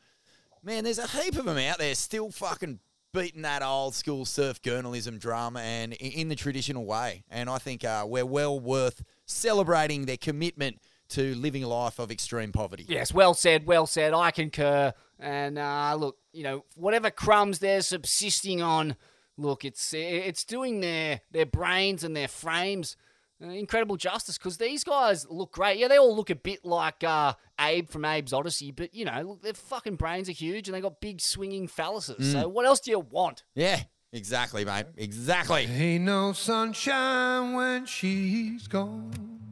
[0.64, 2.80] man, there's a heap of them out there still fucking
[3.14, 7.24] beating that old school surf journalism drum and in the traditional way.
[7.32, 10.80] And I think uh, we're well worth celebrating their commitment
[11.10, 12.86] to living a life of extreme poverty.
[12.88, 14.14] Yes, well said, well said.
[14.14, 14.94] I concur.
[15.20, 18.96] And uh, look, you know, whatever crumbs they're subsisting on,
[19.38, 22.96] look, it's it's doing their their brains and their frames
[23.42, 25.78] uh, incredible justice because these guys look great.
[25.80, 29.22] Yeah, they all look a bit like uh, Abe from Abe's Oddysee, but you know,
[29.22, 32.34] look, their fucking brains are huge and they got big swinging phalluses.
[32.34, 33.44] So what else do you want?
[33.56, 33.82] Yeah,
[34.12, 34.88] exactly, mate.
[34.98, 35.66] Exactly.
[35.66, 39.49] Ain't no sunshine when she's gone.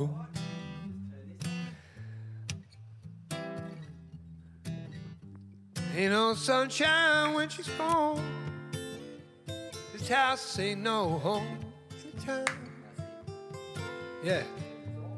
[0.00, 0.26] Boom.
[5.94, 8.24] Ain't no sunshine when she's gone.
[9.92, 11.58] This house ain't no home
[12.02, 12.46] anytime.
[14.24, 14.42] Yeah,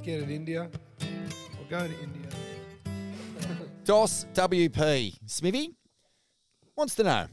[0.02, 0.68] get it, India.
[1.00, 2.28] We're going to India.
[3.84, 5.76] DOS WP Smithy
[6.76, 7.26] wants to know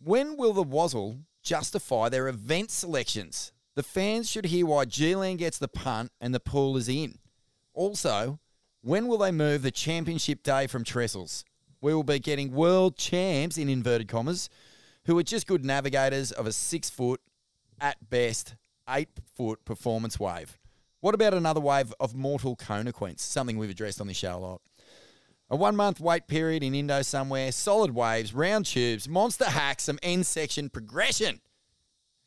[0.00, 3.53] when will the Wazzle justify their event selections?
[3.76, 7.18] The fans should hear why G-Land gets the punt and the pool is in.
[7.72, 8.38] Also,
[8.82, 11.44] when will they move the championship day from Trestles?
[11.80, 14.48] We will be getting world champs, in inverted commas,
[15.06, 17.20] who are just good navigators of a six foot,
[17.80, 18.54] at best,
[18.88, 20.58] eight foot performance wave.
[21.00, 23.22] What about another wave of mortal conequence?
[23.22, 24.62] Something we've addressed on this show a lot.
[25.50, 29.98] A one month wait period in Indo somewhere, solid waves, round tubes, monster hacks, some
[30.02, 31.40] end section progression.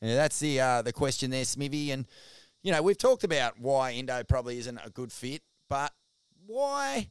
[0.01, 1.91] Yeah, that's the uh, the question there, Smithy.
[1.91, 2.05] And
[2.63, 5.91] you know we've talked about why Indo probably isn't a good fit, but
[6.45, 7.09] why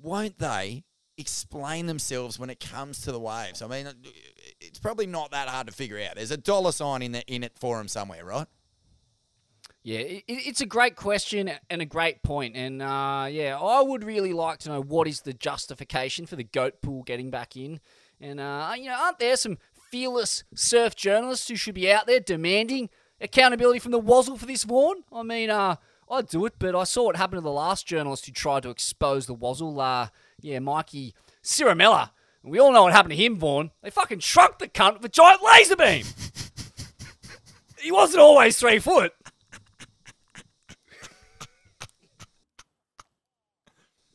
[0.00, 0.84] won't they
[1.16, 3.62] explain themselves when it comes to the waves?
[3.62, 3.88] I mean,
[4.60, 6.16] it's probably not that hard to figure out.
[6.16, 8.46] There's a dollar sign in the, in it for them somewhere, right?
[9.82, 12.56] Yeah, it, it's a great question and a great point.
[12.56, 16.44] And uh, yeah, I would really like to know what is the justification for the
[16.44, 17.80] goat pool getting back in.
[18.20, 19.58] And, uh, you know, aren't there some
[19.94, 22.90] fearless surf journalists who should be out there demanding
[23.20, 25.04] accountability from the Wazzle for this, Vaughan?
[25.12, 25.76] I mean, uh,
[26.10, 28.70] I'd do it, but I saw what happened to the last journalist who tried to
[28.70, 29.80] expose the Wazzle.
[29.80, 30.08] Uh,
[30.40, 31.14] yeah, Mikey
[31.44, 32.10] Ciaramella.
[32.42, 33.70] We all know what happened to him, Vaughn.
[33.84, 36.04] They fucking shrunk the cunt with a giant laser beam.
[37.80, 39.12] he wasn't always three foot.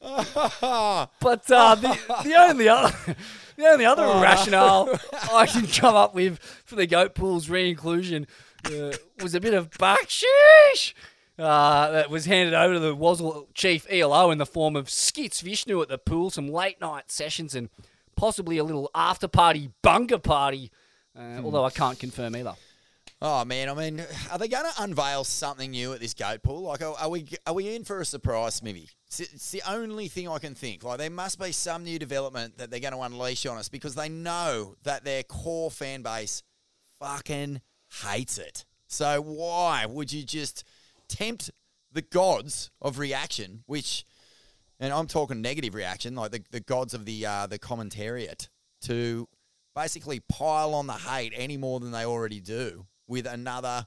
[0.01, 3.15] But uh, the, the only other
[3.60, 4.99] the only other rationale
[5.34, 8.26] I can come up with for the goat pool's re-inclusion
[8.66, 10.93] uh, was a bit of backsheesh
[11.38, 15.41] uh, that was handed over to the Wazzle chief ELO in the form of skits
[15.41, 17.70] Vishnu at the pool, some late night sessions, and
[18.16, 20.72] possibly a little after party bunker party.
[21.18, 22.55] Uh, although I can't confirm either.
[23.22, 24.01] Oh man, I mean,
[24.32, 26.61] are they going to unveil something new at this gate pool?
[26.61, 28.88] Like, are, we are we in for a surprise, maybe?
[29.07, 30.86] It's, it's the only thing I can think.
[30.86, 33.95] Like, there must be some new development that they're going to unleash on us because
[33.95, 36.43] they know that their core fan base
[36.99, 37.59] fucking
[38.05, 38.63] hates it.
[38.88, 40.63] So why would you just
[41.09, 41.51] tempt
[41.91, 44.05] the gods of reaction, which,
[44.80, 48.47] and I'm talking negative reaction, like the, the gods of the uh, the commentariat,
[48.84, 49.28] to
[49.76, 53.86] basically pile on the hate any more than they already do with another,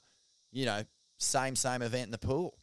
[0.50, 0.82] you know,
[1.18, 2.58] same same event in the pool.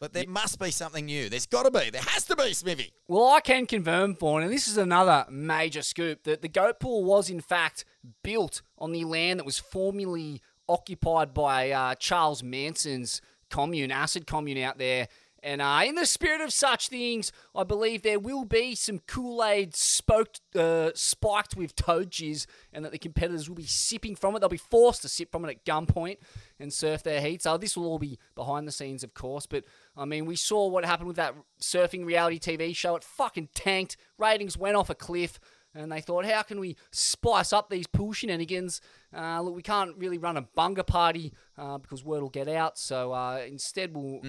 [0.00, 1.28] But there must be something new.
[1.28, 1.90] There's got to be.
[1.90, 2.92] There has to be, Smithy.
[3.08, 7.04] Well, I can confirm, Fawn, and this is another major scoop, that the goat pool
[7.04, 7.84] was in fact
[8.22, 14.58] built on the land that was formerly occupied by uh, Charles Manson's commune, acid commune
[14.58, 15.08] out there.
[15.44, 19.44] And uh, in the spirit of such things, I believe there will be some Kool
[19.44, 19.74] Aid
[20.56, 24.40] uh, spiked with toad jizz, and that the competitors will be sipping from it.
[24.40, 26.16] They'll be forced to sip from it at gunpoint
[26.58, 27.42] and surf their heat.
[27.42, 29.44] So this will all be behind the scenes, of course.
[29.44, 29.64] But
[29.94, 32.96] I mean, we saw what happened with that surfing reality TV show.
[32.96, 33.98] It fucking tanked.
[34.16, 35.38] Ratings went off a cliff.
[35.74, 38.80] And they thought, how can we spice up these pool shenanigans?
[39.14, 42.78] Uh, look, we can't really run a bunga party uh, because word will get out.
[42.78, 44.20] So uh, instead, we'll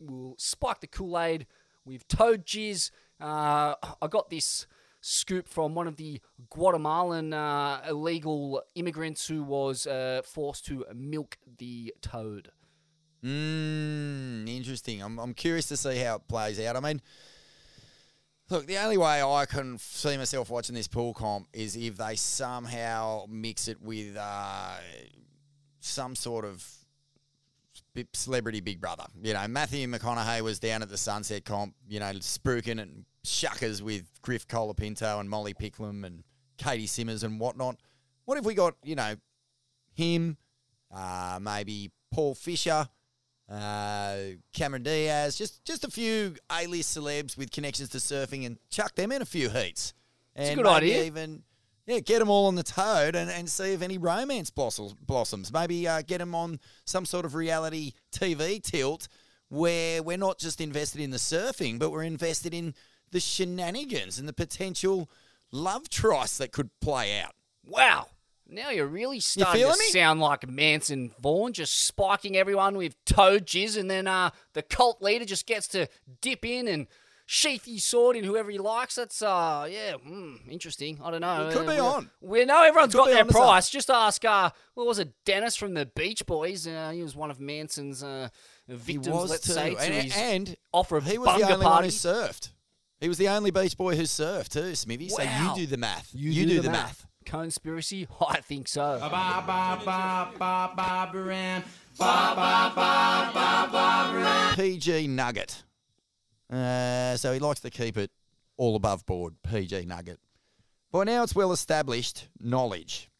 [0.00, 1.46] we'll spike the Kool Aid
[1.84, 2.90] with toad jizz.
[3.20, 4.66] Uh, I got this
[5.00, 6.20] scoop from one of the
[6.50, 12.50] Guatemalan uh, illegal immigrants who was uh, forced to milk the toad.
[13.24, 15.02] Mm, interesting.
[15.02, 16.76] I'm, I'm curious to see how it plays out.
[16.76, 17.00] I mean,
[18.50, 22.16] look, the only way I can see myself watching this pool comp is if they
[22.16, 24.74] somehow mix it with uh,
[25.80, 26.64] some sort of
[28.12, 29.04] celebrity Big Brother.
[29.22, 33.82] You know, Matthew McConaughey was down at the Sunset comp, you know, spruiking and shuckers
[33.82, 36.22] with Griff Colapinto and Molly Picklum and
[36.58, 37.76] Caity Simmers and whatnot.
[38.24, 39.14] What if we got, you know,
[39.94, 40.36] him,
[40.94, 42.88] uh, maybe Paul Fisher,
[43.50, 44.16] uh,
[44.52, 49.12] Cameron Diaz, just just a few A-list celebs with connections to surfing, and chuck them
[49.12, 49.94] in a few heats.
[50.34, 51.04] And a good maybe idea.
[51.04, 51.42] Even
[51.86, 54.92] yeah, get them all on the toad and, and see if any romance blossoms.
[54.94, 55.52] blossoms.
[55.52, 59.08] Maybe uh, get them on some sort of reality TV tilt
[59.48, 62.74] where we're not just invested in the surfing, but we're invested in
[63.12, 65.08] the shenanigans and the potential
[65.52, 67.34] love trice that could play out.
[67.64, 68.08] Wow.
[68.48, 69.86] Now you're really starting feeling to me?
[69.86, 75.02] sound like Manson Vaughan, just spiking everyone with toad jizz, and then uh, the cult
[75.02, 75.88] leader just gets to
[76.20, 76.86] dip in and
[77.28, 78.94] sheath his sword in whoever he likes.
[78.94, 81.00] That's uh, yeah, mm, interesting.
[81.02, 81.48] I don't know.
[81.48, 82.10] It could Uh, be on.
[82.20, 83.48] We know everyone's got their on to something.
[83.48, 83.68] price.
[83.68, 86.68] Just ask uh, what was it, Dennis from the Beach Boys?
[86.68, 88.28] Uh, he was one of Manson's uh,
[88.68, 89.06] victims.
[89.06, 89.52] he was let's too.
[89.54, 92.50] say to and, his and offer of he was the bunga only one who surfed.
[93.00, 95.08] He was the only Beach Boy who surfed too, Smithy.
[95.08, 96.10] So you do the math.
[96.14, 97.06] You, do, the math.
[97.26, 98.08] Conspiracy?
[98.28, 98.98] I think so.
[104.54, 105.64] PG Nugget.
[106.50, 108.10] Uh, so he likes to keep it
[108.56, 109.34] all above board.
[109.42, 110.18] PG Nugget.
[110.90, 113.10] By now it's well established knowledge.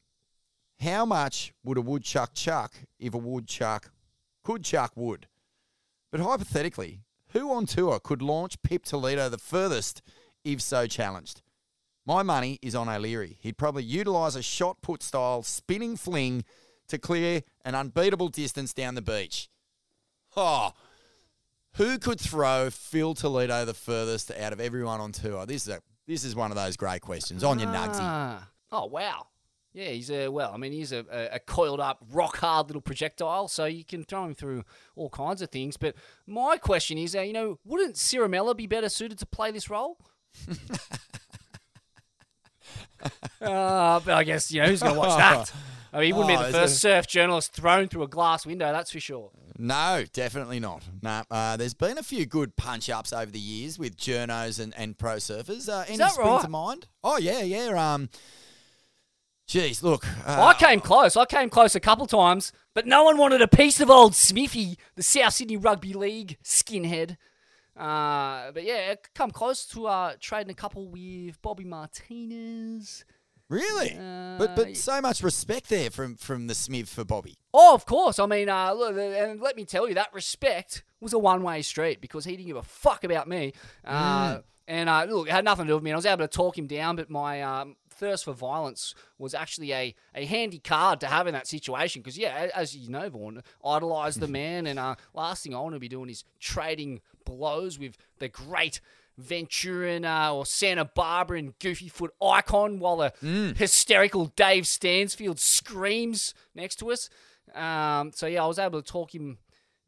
[0.80, 3.90] How much would a woodchuck chuck if a woodchuck
[4.46, 5.26] could Chuck Wood.
[6.12, 7.00] But hypothetically,
[7.30, 10.02] who on tour could launch Pip Toledo the furthest
[10.44, 11.42] if so challenged?
[12.06, 13.36] My money is on O'Leary.
[13.40, 16.44] He'd probably utilise a shot put style spinning fling
[16.86, 19.48] to clear an unbeatable distance down the beach.
[20.36, 20.70] Oh,
[21.74, 25.46] who could throw Phil Toledo the furthest out of everyone on tour?
[25.46, 27.98] This is a this is one of those great questions on your Nugsy.
[28.00, 28.48] Ah.
[28.70, 29.26] Oh wow.
[29.72, 30.52] Yeah, he's a well.
[30.54, 34.04] I mean, he's a, a, a coiled up, rock hard little projectile, so you can
[34.04, 35.76] throw him through all kinds of things.
[35.76, 35.96] But
[36.26, 39.98] my question is, uh, you know, wouldn't Ciaramella be better suited to play this role?
[43.40, 45.52] uh, but I guess you know who's going to watch that.
[45.92, 48.70] I mean, he wouldn't Oh, be the first surf journalist thrown through a glass window,
[48.70, 49.30] that's for sure.
[49.58, 50.82] No, definitely not.
[51.00, 54.74] No, uh, there's been a few good punch ups over the years with journos and,
[54.76, 55.68] and pro surfers.
[55.70, 56.42] Uh, any that spring right?
[56.42, 56.88] to mind?
[57.02, 57.94] Oh yeah, yeah.
[57.94, 58.10] Um,
[59.46, 60.06] geez, look.
[60.26, 61.16] Uh, I came close.
[61.16, 64.76] I came close a couple times, but no one wanted a piece of old Smithy,
[64.96, 67.16] the South Sydney Rugby League skinhead.
[67.76, 73.04] Uh, but yeah, come close to uh, trading a couple with Bobby Martinez.
[73.48, 73.92] Really?
[73.92, 77.36] Uh, but but so much respect there from from the Smith for Bobby.
[77.54, 78.18] Oh, of course.
[78.18, 82.00] I mean, uh, look, and let me tell you, that respect was a one-way street
[82.00, 83.52] because he didn't give a fuck about me.
[83.84, 85.92] Uh, And uh, look, it had nothing to do with me.
[85.92, 89.72] I was able to talk him down, but my um, thirst for violence was actually
[89.72, 92.02] a, a handy card to have in that situation.
[92.02, 95.74] Because yeah, as you know, Vaughan, idolise the man, and uh, last thing I want
[95.74, 98.80] to be doing is trading blows with the great.
[99.18, 106.34] Venturan uh, or Santa Barbara and Goofy Foot icon while the hysterical Dave Stansfield screams
[106.54, 107.08] next to us.
[107.54, 109.38] Um, so yeah, I was able to talk him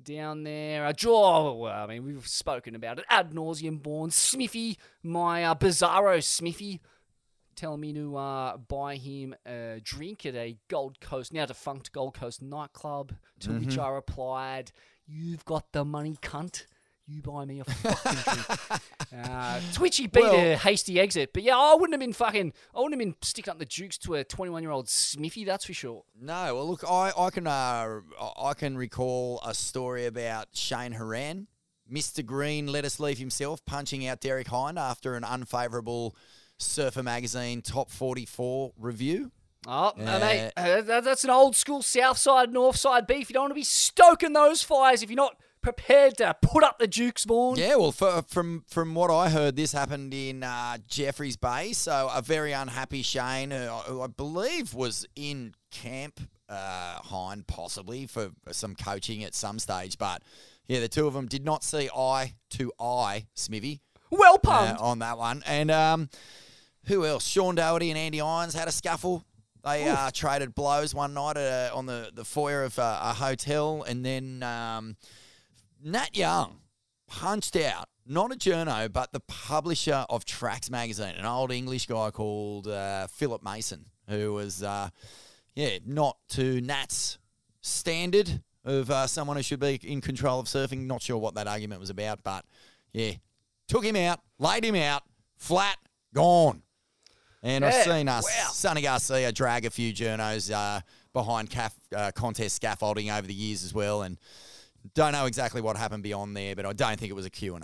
[0.03, 0.87] down there.
[0.87, 3.83] Uh, Jaw, well, I mean, we've spoken about it ad nauseum.
[3.83, 6.81] Born Smithy, my uh, Bizarro Smithy,
[7.59, 12.15] telling me to uh, buy him a drink at a Gold Coast, now defunct Gold
[12.15, 13.15] Coast nightclub.
[13.41, 14.73] To which I replied,
[15.07, 16.65] "You've got the money, cunt."
[17.11, 18.81] You buy me a fucking drink.
[19.11, 21.33] Uh, he beat a hasty exit.
[21.33, 22.53] But yeah, I wouldn't have been fucking.
[22.75, 25.45] I wouldn't have been sticking up the jukes to a 21 year old Smithy.
[25.45, 26.05] That's for sure.
[26.21, 28.01] No, well, look, I, I can uh,
[28.39, 31.47] I can recall a story about Shane Herring.
[31.91, 32.25] Mr.
[32.25, 36.15] Green let us leave himself, punching out Derek Hynd after an unfavourable
[36.59, 39.31] Surfer Magazine Top 44 review.
[39.67, 40.19] Oh, Yeah.
[40.19, 43.29] mate, uh, that's an old school South Side, North Side beef.
[43.29, 46.79] You don't want to be stoking those fires if you're not prepared to put up
[46.79, 47.59] the Dukes, Vaughan.
[47.59, 51.73] Yeah, well, for, from from what I heard, this happened in uh, Jeffreys Bay.
[51.73, 57.47] So a very unhappy Shane, who, I- who I believe was in camp uh, Hynd,
[57.49, 59.99] possibly for some coaching at some stage.
[59.99, 60.23] But
[60.69, 64.81] yeah, the two of them did not see eye to eye, Smithy, Well uh, pumped.
[64.81, 65.43] on that one.
[65.47, 66.09] And um,
[66.89, 67.27] who else?
[67.27, 69.25] Sean Doherty and Andy Irons had a scuffle.
[69.65, 73.13] They uh, traded blows one night at, uh, on the, the foyer of uh, a
[73.13, 74.97] hotel, and then um,
[75.85, 76.61] Nat Young
[77.07, 82.11] punched out not a journo, but the publisher of Tracks magazine, an old English guy
[82.11, 84.89] called uh, Philip Mason, who was, uh,
[85.55, 87.19] yeah, not to Nat's
[87.61, 90.87] standard of uh, someone who should be in control of surfing.
[90.87, 92.45] Not sure what that argument was about, but
[92.93, 93.13] yeah,
[93.67, 95.03] took him out, laid him out,
[95.37, 95.77] flat,
[96.15, 96.63] gone.
[97.43, 98.51] And I've Yeah, seen us, wow.
[98.51, 100.81] Sunny Garcia, drag a few journos uh,
[101.13, 104.19] behind caf- uh, contest scaffolding over the years as well, and
[104.95, 107.61] don't know exactly what happened beyond there, but I don't think it was a Q&A.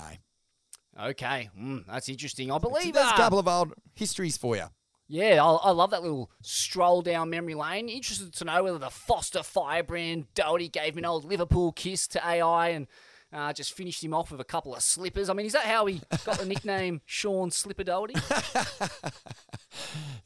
[1.08, 2.52] Okay, mm, that's interesting.
[2.52, 4.66] I believe there's a uh, couple of old histories for you.
[5.08, 7.88] Yeah, I, I love that little stroll down memory lane.
[7.88, 12.24] Interested to know whether the Foster Firebrand Doherty gave me an old Liverpool kiss to
[12.26, 12.86] AI and
[13.34, 15.28] uh, just finished him off with a couple of slippers.
[15.28, 18.14] I mean, is that how he got the nickname Sean Slipper Doherty?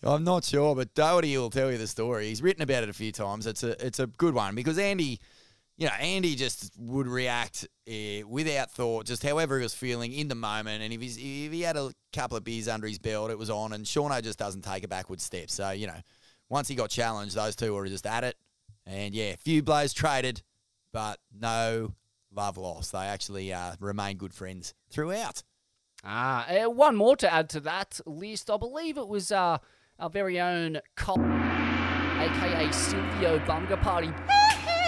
[0.02, 2.28] I'm not sure, but Doherty will tell you the story.
[2.28, 3.46] He's written about it a few times.
[3.46, 5.18] It's a it's a good one because Andy,
[5.78, 10.28] you know, Andy just would react uh, without thought, just however he was feeling in
[10.28, 10.82] the moment.
[10.82, 13.48] And if he's if he had a couple of beers under his belt, it was
[13.48, 13.72] on.
[13.72, 15.50] And Shauno just doesn't take a backward step.
[15.50, 16.00] So you know,
[16.50, 18.36] once he got challenged, those two were just at it.
[18.86, 20.42] And yeah, a few blows traded,
[20.92, 21.92] but no
[22.38, 22.92] love lost.
[22.92, 25.42] They actually uh, remain good friends throughout.
[26.04, 28.48] Ah, uh, one more to add to that list.
[28.48, 29.58] I believe it was uh,
[29.98, 34.12] our very own Col, aka Silvio Bunga Party.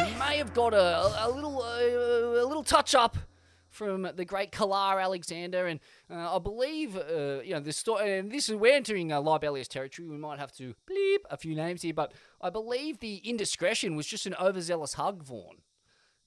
[0.06, 3.16] he may have got a, a little uh, a little touch up
[3.68, 8.16] from the great Kala Alexander, and uh, I believe uh, you know the story.
[8.16, 10.06] And this is we're entering uh, libellous territory.
[10.06, 14.06] We might have to bleep a few names here, but I believe the indiscretion was
[14.06, 15.56] just an overzealous hug, Vaughan.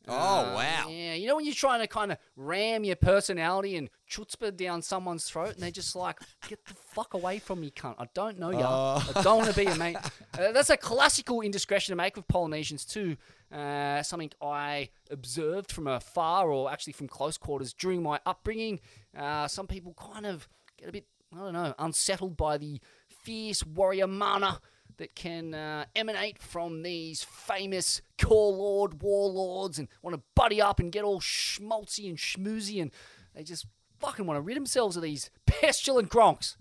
[0.08, 0.88] Oh, Uh, wow.
[0.90, 4.82] Yeah, you know when you're trying to kind of ram your personality and chutzpah down
[4.82, 7.96] someone's throat, and they're just like, "Get the fuck away from me, cunt!
[7.98, 8.98] I don't know ya.
[8.98, 9.12] Oh.
[9.16, 9.98] I don't want to be your mate."
[10.38, 13.16] Uh, that's a classical indiscretion to make with Polynesians too.
[13.52, 18.80] Uh, something I observed from afar, or actually from close quarters during my upbringing.
[19.16, 20.50] Uh, some people kind of
[20.80, 24.60] get a bit, I don't know, unsettled by the fierce warrior mana
[25.04, 30.80] that can uh, emanate from these famous core lord warlords and want to buddy up
[30.80, 32.90] and get all schmaltzy and schmoozy and
[33.36, 33.68] they just
[34.00, 36.56] fucking want to rid themselves of these pestilent gronks.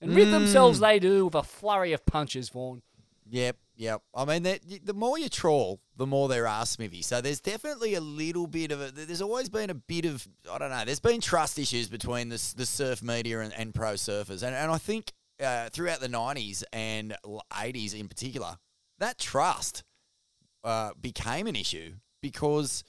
[0.00, 2.82] And rid themselves they do with a flurry of punches, Vaughn.
[3.30, 4.02] Yep, yep.
[4.12, 7.02] I mean, the more you trawl, the more there are, Smithy.
[7.02, 8.90] So there's definitely a little bit of a.
[8.90, 10.84] There's always been a bit of I don't know.
[10.84, 14.72] There's been trust issues between the the surf media and, and pro surfers, and and
[14.72, 15.12] I think
[15.42, 18.58] uh, throughout the '90s and '80s in particular,
[18.98, 19.82] that trust
[20.64, 22.84] uh, became an issue because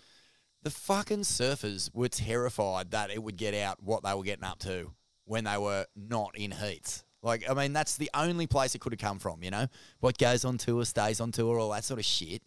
[0.61, 4.59] the fucking surfers were terrified that it would get out what they were getting up
[4.59, 4.91] to
[5.25, 7.03] when they were not in heats.
[7.21, 9.67] Like, I mean, that's the only place it could have come from, you know?
[9.99, 12.41] What goes on tour stays on tour, all that sort of shit.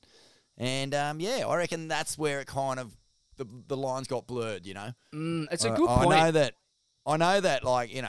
[0.59, 2.94] And um, yeah, I reckon that's where it kind of,
[3.36, 4.92] the, the lines got blurred, you know?
[5.14, 6.11] Mm, it's a good I, point.
[6.11, 6.54] know that.
[7.07, 8.09] I know that, like you know,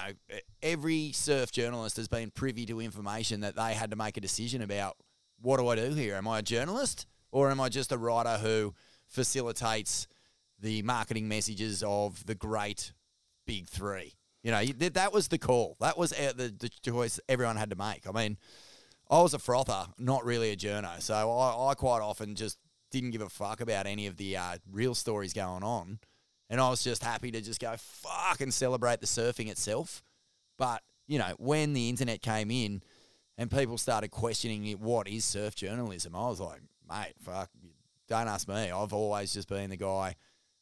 [0.62, 4.62] every surf journalist has been privy to information that they had to make a decision
[4.62, 4.98] about.
[5.40, 6.16] What do I do here?
[6.16, 8.74] Am I a journalist or am I just a writer who
[9.08, 10.08] facilitates
[10.60, 12.92] the marketing messages of the great
[13.46, 14.16] big three?
[14.42, 15.76] You know, that, was the call.
[15.80, 18.08] That was uh, the, the choice everyone had to make.
[18.08, 18.38] I mean,
[19.10, 22.58] I was a frother, not really a journo, so I, I quite often just
[22.90, 26.00] didn't give a fuck about any of the uh, real stories going on.
[26.50, 30.02] And I was just happy to just go fuck and celebrate the surfing itself.
[30.58, 32.82] But, you know, when the internet came in
[33.38, 37.50] and people started questioning it, what is surf journalism, I was like, mate, fuck,
[38.08, 38.72] don't ask me.
[38.72, 40.16] I've always just been the guy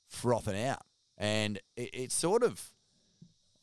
[0.08, 0.82] frothing out.
[1.18, 2.62] And it, it's sort of,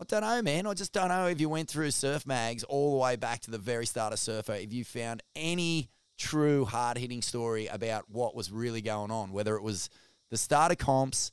[0.00, 0.66] I don't know, man.
[0.66, 3.50] I just don't know if you went through surf mags all the way back to
[3.50, 8.34] the very start of Surfer, if you found any true hard hitting story about what
[8.34, 9.90] was really going on, whether it was
[10.30, 11.32] the start of comps,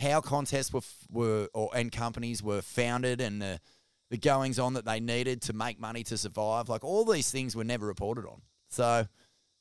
[0.00, 3.60] how contests were, were or and companies were founded, and the,
[4.10, 6.68] the goings on that they needed to make money to survive.
[6.68, 8.42] Like all these things were never reported on.
[8.68, 9.06] So,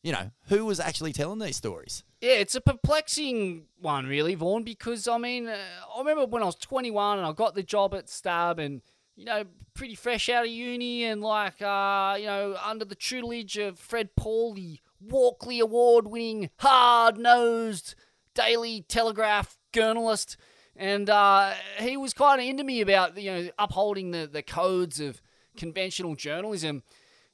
[0.04, 2.04] you know, who was actually telling these stories?
[2.22, 5.58] Yeah, it's a perplexing one, really, Vaughn, because I mean, uh,
[5.96, 8.82] I remember when I was 21 and I got the job at Stab and,
[9.16, 13.58] you know, pretty fresh out of uni and like, uh, you know, under the tutelage
[13.58, 17.96] of Fred Pawle, the Walkley Award winning, hard nosed
[18.38, 20.38] Daily Telegraph journalist.
[20.76, 25.24] And uh, he was of into me about, you know, upholding the, the codes of
[25.58, 26.84] conventional journalism.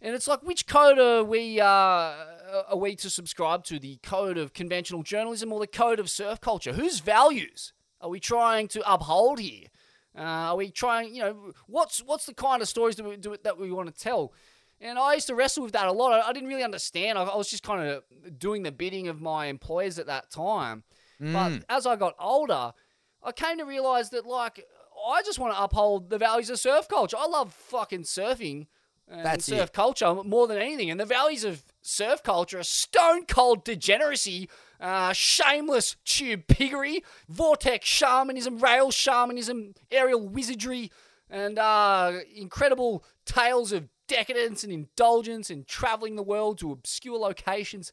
[0.02, 3.80] And it's like, which code are we uh, are we to subscribe to?
[3.80, 6.72] The code of conventional journalism or the code of surf culture?
[6.72, 9.68] Whose values are we trying to uphold here?
[10.18, 13.36] Uh, are we trying, you know, what's what's the kind of stories that we, do,
[13.44, 14.32] that we want to tell?
[14.84, 16.12] And I used to wrestle with that a lot.
[16.12, 17.18] I, I didn't really understand.
[17.18, 18.04] I, I was just kind of
[18.38, 20.84] doing the bidding of my employers at that time.
[21.20, 22.74] But as I got older,
[23.24, 24.66] I came to realize that, like,
[25.08, 27.16] I just want to uphold the values of surf culture.
[27.18, 28.68] I love fucking surfing
[29.08, 29.74] and That's surf it.
[29.74, 30.92] culture more than anything.
[30.92, 34.50] And the values of surf culture are stone cold degeneracy,
[34.82, 40.92] uh, shameless tube piggery, vortex shamanism, rail shamanism, aerial wizardry,
[41.30, 47.92] and uh, incredible tales of decadence and indulgence and traveling the world to obscure locations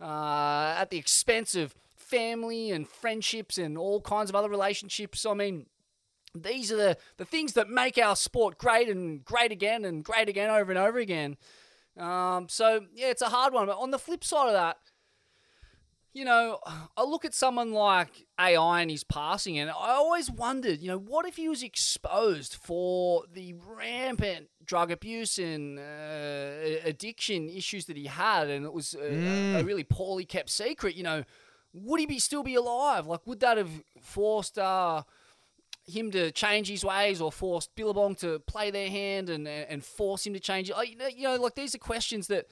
[0.00, 5.26] uh, at the expense of family and friendships and all kinds of other relationships.
[5.26, 5.66] I mean,
[6.34, 10.28] these are the, the things that make our sport great and great again and great
[10.28, 11.36] again over and over again.
[11.96, 13.66] Um, so, yeah, it's a hard one.
[13.66, 14.76] But on the flip side of that,
[16.12, 16.60] you know,
[16.96, 20.98] I look at someone like AI and his passing, and I always wondered, you know,
[20.98, 27.96] what if he was exposed for the rampant drug abuse and uh, addiction issues that
[27.96, 30.94] he had, and it was a, a really poorly kept secret?
[30.96, 31.24] You know,
[31.72, 33.06] would he be still be alive?
[33.06, 35.02] Like, would that have forced uh,
[35.86, 40.26] him to change his ways, or forced Billabong to play their hand and and force
[40.26, 40.76] him to change it?
[40.76, 42.46] Like, You know, like these are questions that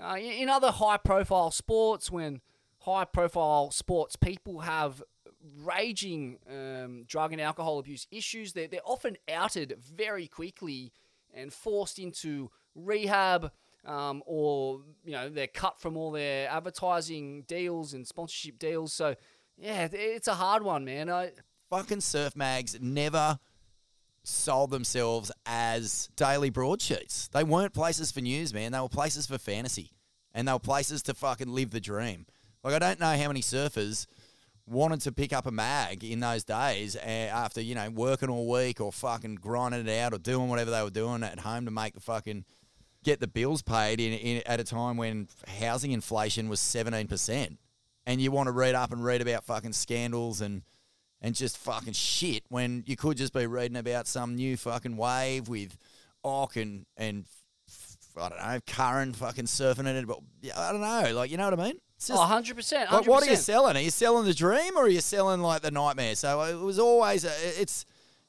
[0.00, 2.40] uh, in other high profile sports, when
[2.80, 5.02] high profile sports people have
[5.62, 10.92] raging um, drug and alcohol abuse issues, they're, they're often outed very quickly
[11.34, 13.52] and forced into rehab.
[13.82, 18.92] Um, or you know they're cut from all their advertising deals and sponsorship deals.
[18.92, 19.14] So
[19.56, 21.08] yeah, it's a hard one, man.
[21.08, 21.30] I,
[21.70, 23.38] fucking surf mags never
[24.22, 27.28] sold themselves as daily broadsheets.
[27.28, 28.72] They weren't places for news, man.
[28.72, 29.92] They were places for fantasy.
[30.34, 32.26] And they were places to fucking live the dream.
[32.62, 34.06] Like I don't know how many surfers
[34.70, 38.48] wanted to pick up a mag in those days uh, after you know working all
[38.48, 41.70] week or fucking grinding it out or doing whatever they were doing at home to
[41.70, 42.44] make the fucking
[43.02, 47.58] get the bills paid in, in at a time when housing inflation was seventeen percent,
[48.06, 50.62] and you want to read up and read about fucking scandals and
[51.20, 55.48] and just fucking shit when you could just be reading about some new fucking wave
[55.48, 55.76] with
[56.24, 57.26] Ock and and
[58.16, 60.20] I don't know Curren fucking surfing in it, but
[60.56, 61.80] I don't know, like you know what I mean?
[62.00, 62.90] It's Oh, 100%.
[62.90, 63.76] like, what are you selling?
[63.76, 66.14] Are you selling the dream or are you selling like the nightmare?
[66.14, 67.84] So uh, it was always uh, a, it's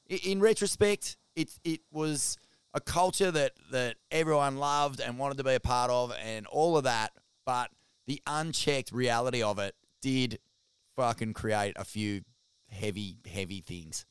[0.10, 2.38] in retrospect, it it was
[2.74, 6.76] a culture that that everyone loved and wanted to be a part of and all
[6.76, 7.12] of that,
[7.46, 7.70] but
[8.08, 10.40] the unchecked reality of it did
[10.98, 12.24] fucking create a few
[12.68, 14.06] heavy heavy things.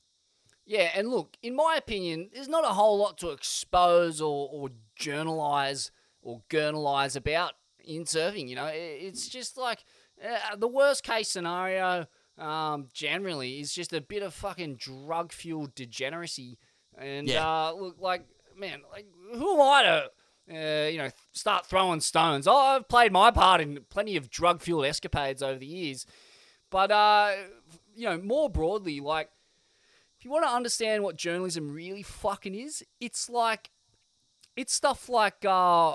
[0.65, 4.71] Yeah, and look, in my opinion, there's not a whole lot to expose or, or
[4.97, 5.91] journalize
[6.23, 7.55] or journalize about
[7.85, 8.49] in surfing.
[8.49, 9.85] You know, it's just like
[10.25, 12.07] uh, the worst case scenario.
[12.39, 16.59] Um, generally, is just a bit of fucking drug fueled degeneracy,
[16.97, 17.47] and Yeah.
[17.47, 18.25] uh, look, like
[18.57, 19.05] man, like
[19.35, 20.11] who am I to?
[20.51, 22.47] Uh, you know, start throwing stones.
[22.49, 26.07] Oh, I've played my part in plenty of drug fueled escapades over the years,
[26.71, 27.33] but uh,
[27.95, 29.29] you know, more broadly, like
[30.19, 33.71] if you want to understand what journalism really fucking is, it's like
[34.57, 35.95] it's stuff like uh,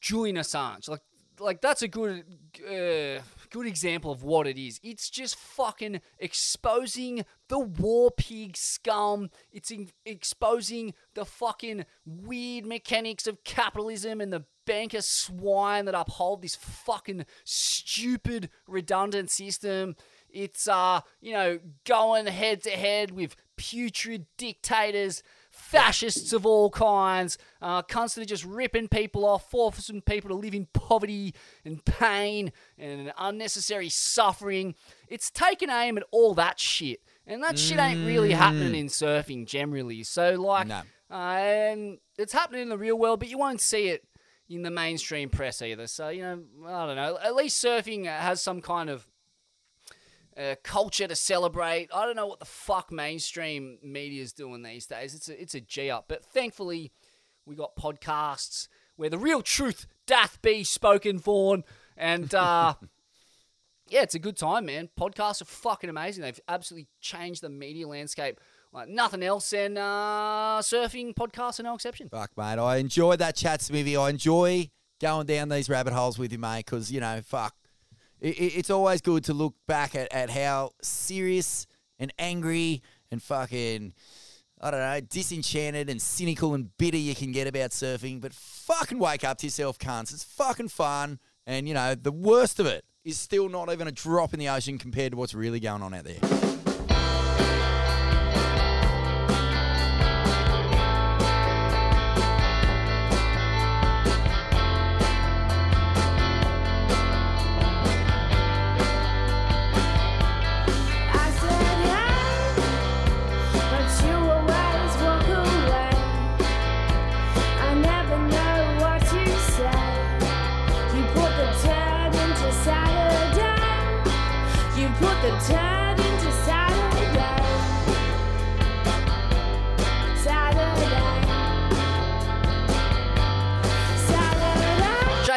[0.00, 0.88] Julian Assange.
[0.88, 1.02] Like
[1.40, 2.24] like that's a good
[2.66, 4.80] uh, good example of what it is.
[4.82, 9.30] It's just fucking exposing the war pig scum.
[9.52, 16.42] It's in- exposing the fucking weird mechanics of capitalism and the banker swine that uphold
[16.42, 19.96] this fucking stupid redundant system.
[20.30, 25.22] It's uh, you know, going head to head with putrid dictators,
[25.68, 30.66] fascists of all kinds, uh, constantly just ripping people off, forcing people to live in
[30.72, 34.74] poverty and pain and unnecessary suffering.
[35.08, 37.00] It's taken aim at all that shit.
[37.26, 40.02] And that shit ain't really happening in surfing generally.
[40.04, 40.82] So, like, No.
[41.10, 44.04] uh, and it's happening in the real world, but you won't see it
[44.48, 45.86] in the mainstream press either.
[45.86, 47.18] So, you know, I don't know.
[47.22, 49.06] At least surfing has some kind of
[50.38, 51.88] uh, culture to celebrate.
[51.92, 55.14] I don't know what the fuck mainstream media is doing these days.
[55.14, 56.04] It's a, it's a G up.
[56.08, 56.92] But thankfully,
[57.44, 61.58] we got podcasts where the real truth doth be spoken for.
[61.96, 62.74] And uh,
[63.88, 64.90] yeah, it's a good time, man.
[64.98, 66.22] Podcasts are fucking amazing.
[66.22, 68.40] They've absolutely changed the media landscape
[68.72, 69.52] like nothing else.
[69.52, 72.08] And uh, surfing podcasts are no exception.
[72.10, 72.58] Fuck, mate.
[72.58, 73.96] I enjoyed that chat, Smithy.
[73.96, 74.70] I enjoy
[75.00, 77.54] going down these rabbit holes with you, mate, because, you know, fuck.
[78.20, 81.66] It, it- it's always good to look back at, at how serious
[81.98, 83.92] and angry and fucking,
[84.60, 88.20] I don't know, disenchanted and cynical and bitter you can get about surfing.
[88.20, 90.12] But fucking wake up to yourself, cunts.
[90.12, 91.18] It's fucking fun.
[91.46, 94.48] And, you know, the worst of it is still not even a drop in the
[94.50, 96.47] ocean compared to what's really going on out there.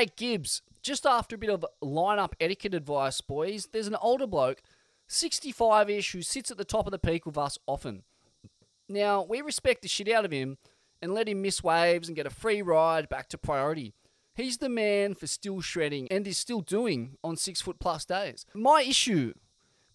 [0.01, 4.63] Jake Gibbs, just after a bit of lineup etiquette advice, boys, there's an older bloke,
[5.07, 8.01] 65 ish, who sits at the top of the peak with us often.
[8.89, 10.57] Now, we respect the shit out of him
[11.03, 13.93] and let him miss waves and get a free ride back to priority.
[14.33, 18.47] He's the man for still shredding and is still doing on six foot plus days.
[18.55, 19.35] My issue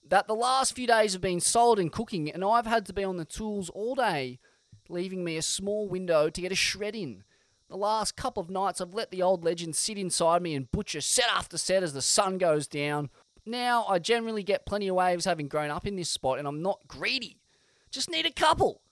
[0.09, 3.03] that the last few days have been solid and cooking, and I've had to be
[3.03, 4.39] on the tools all day,
[4.89, 7.25] leaving me a small window to get a shred in.
[7.69, 11.01] The last couple of nights, I've let the old legend sit inside me and butcher
[11.01, 13.11] set after set as the sun goes down.
[13.45, 16.63] Now, I generally get plenty of waves having grown up in this spot, and I'm
[16.63, 17.39] not greedy.
[17.91, 18.83] Just need a couple.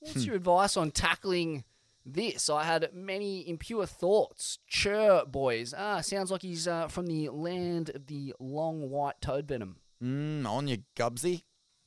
[0.00, 1.64] What's your advice on tackling
[2.06, 2.48] this?
[2.48, 4.58] I had many impure thoughts.
[4.68, 5.74] Chur, boys.
[5.76, 9.76] Ah, sounds like he's uh, from the land of the long white toad venom.
[10.02, 11.42] Mm, on your Gibbsy.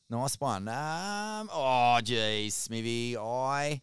[0.09, 0.67] Nice one.
[0.67, 3.15] Um, oh, geez, Smithy.
[3.17, 3.81] I,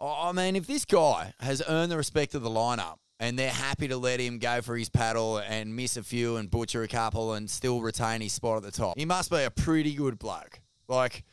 [0.00, 3.88] I mean, if this guy has earned the respect of the lineup and they're happy
[3.88, 7.32] to let him go for his paddle and miss a few and butcher a couple
[7.32, 10.60] and still retain his spot at the top, he must be a pretty good bloke.
[10.86, 11.24] Like,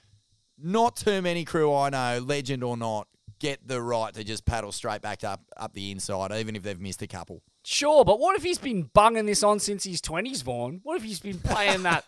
[0.57, 3.07] not too many crew I know, legend or not,
[3.39, 6.79] get the right to just paddle straight back up up the inside, even if they've
[6.79, 7.43] missed a couple.
[7.63, 10.81] Sure, but what if he's been bunging this on since his 20s, Vaughan?
[10.83, 12.05] What if he's been playing that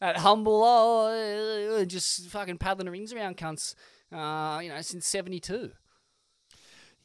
[0.00, 3.74] at Humble, oh, uh, just fucking paddling rings around cunts,
[4.12, 5.70] uh, you know, since 72.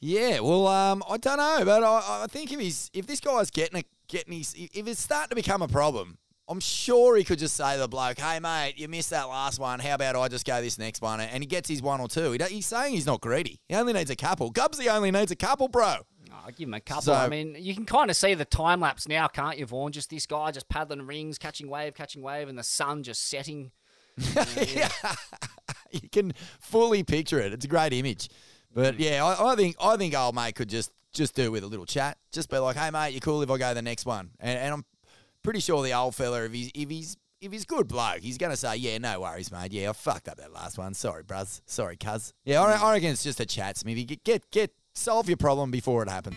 [0.00, 3.50] Yeah, well, um, I don't know, but I, I think if he's if this guy's
[3.52, 7.38] getting a, getting his if it's starting to become a problem, I'm sure he could
[7.38, 9.78] just say to the bloke, "Hey mate, you missed that last one.
[9.78, 12.32] How about I just go this next one?" And he gets his one or two.
[12.32, 13.60] He he's saying he's not greedy.
[13.68, 14.52] He only needs a couple.
[14.52, 15.94] Gibbsy only needs a couple, bro.
[16.32, 17.02] Oh, I'll give him a couple.
[17.02, 19.92] So- I mean, you can kind of see the time lapse now, can't you, Vaughan?
[19.92, 23.70] Just this guy just paddling rings, catching wave, catching wave, and the sun just setting.
[24.74, 24.88] yeah,
[25.90, 27.52] you can fully picture it.
[27.52, 28.28] It's a great image.
[28.74, 29.02] But hmm.
[29.02, 31.86] yeah, I, I think I think old mate could just just do with a little
[31.86, 32.18] chat.
[32.30, 34.74] Just be like, "Hey mate, you cool if I go the next one?" And, and
[34.74, 34.84] I'm
[35.42, 38.56] pretty sure the old fella, if he's if he's if he's good bloke, he's gonna
[38.56, 39.72] say, "Yeah, no worries, mate.
[39.72, 40.94] Yeah, I fucked up that last one.
[40.94, 41.60] Sorry, bruz.
[41.66, 42.92] Sorry, cuz." Yeah, I, I hmm.
[42.92, 44.04] reckon it's just a chat, Smithy.
[44.04, 46.36] Get get get solve your problem before it happens.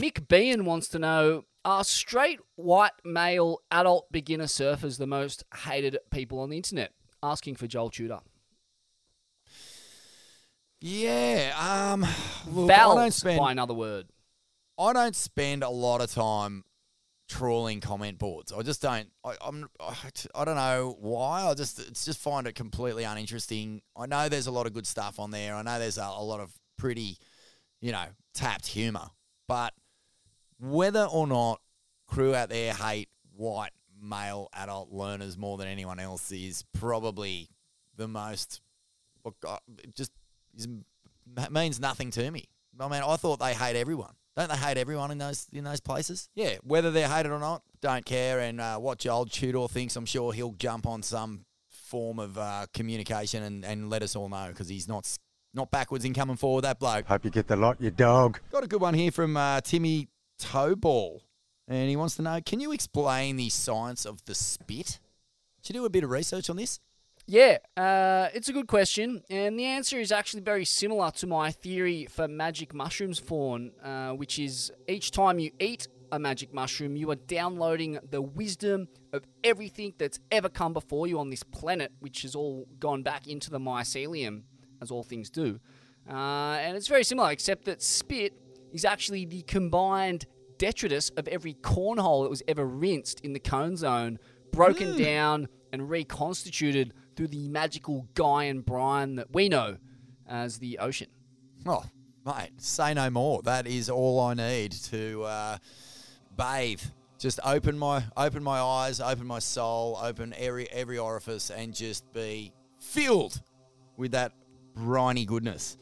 [0.00, 5.98] Mick Bean wants to know Are straight white male adult beginner surfers the most hated
[6.10, 6.92] people on the internet?
[7.22, 8.20] Asking for Joel Tudor.
[10.80, 12.06] Yeah, um,
[12.50, 14.06] look, I don't spend by another word.
[14.78, 16.64] I don't spend a lot of time
[17.28, 18.50] trawling comment boards.
[18.50, 19.08] I just don't.
[19.22, 19.68] I, I'm.
[20.34, 21.42] I, don't know why.
[21.42, 23.82] I just it's just find it completely uninteresting.
[23.94, 25.54] I know there's a lot of good stuff on there.
[25.54, 27.18] I know there's a, a lot of pretty,
[27.82, 29.10] you know, tapped humour.
[29.46, 29.74] But
[30.60, 31.60] whether or not
[32.06, 37.48] crew out there hate white male adult learners more than anyone else is probably
[37.96, 38.60] the most.
[39.24, 39.36] Look,
[39.82, 40.12] it just
[40.56, 40.68] is,
[41.50, 42.44] means nothing to me.
[42.78, 44.14] I mean, I thought they hate everyone.
[44.36, 46.28] Don't they hate everyone in those in those places?
[46.34, 48.40] Yeah, whether they're hated or not, don't care.
[48.40, 52.66] And uh, what Joel Tudor thinks, I'm sure he'll jump on some form of uh,
[52.72, 55.06] communication and, and let us all know because he's not
[55.52, 56.62] not backwards in coming forward.
[56.62, 57.06] That bloke.
[57.06, 58.38] Hope you get the lot, you dog.
[58.52, 60.08] Got a good one here from uh, Timmy
[60.40, 61.20] Towball,
[61.68, 65.00] and he wants to know: Can you explain the science of the spit?
[65.62, 66.80] Did you do a bit of research on this?
[67.26, 71.52] Yeah, uh, it's a good question, and the answer is actually very similar to my
[71.52, 76.96] theory for magic mushrooms Vaughan, uh, which is each time you eat a magic mushroom,
[76.96, 81.92] you are downloading the wisdom of everything that's ever come before you on this planet,
[82.00, 84.42] which has all gone back into the mycelium,
[84.82, 85.60] as all things do.
[86.08, 88.32] Uh, and it's very similar, except that spit
[88.72, 90.26] is actually the combined
[90.58, 94.18] detritus of every cornhole that was ever rinsed in the cone zone,
[94.52, 99.76] broken down and reconstituted through the magical Guy and brine that we know
[100.28, 101.08] as the ocean.
[101.66, 101.84] Oh,
[102.24, 103.42] mate, say no more.
[103.42, 105.58] That is all I need to uh,
[106.36, 106.82] bathe.
[107.18, 112.10] Just open my open my eyes, open my soul, open every every orifice, and just
[112.14, 113.42] be filled
[113.98, 114.32] with that
[114.74, 115.76] briny goodness.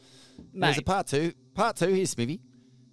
[0.53, 1.33] There's a part two.
[1.53, 2.41] Part two here, Smithy.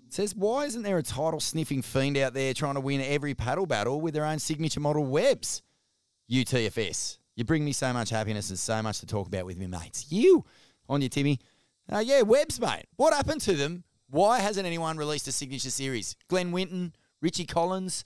[0.08, 3.66] Says, why isn't there a title sniffing fiend out there trying to win every paddle
[3.66, 5.62] battle with their own signature model webs?
[6.30, 7.18] UTFS.
[7.34, 10.06] You bring me so much happiness and so much to talk about with me mates.
[10.10, 10.44] You
[10.88, 11.38] on your Timmy.
[11.90, 12.86] Uh, yeah, webs, mate.
[12.96, 13.84] What happened to them?
[14.08, 16.16] Why hasn't anyone released a signature series?
[16.28, 18.04] Glen Winton, Richie Collins.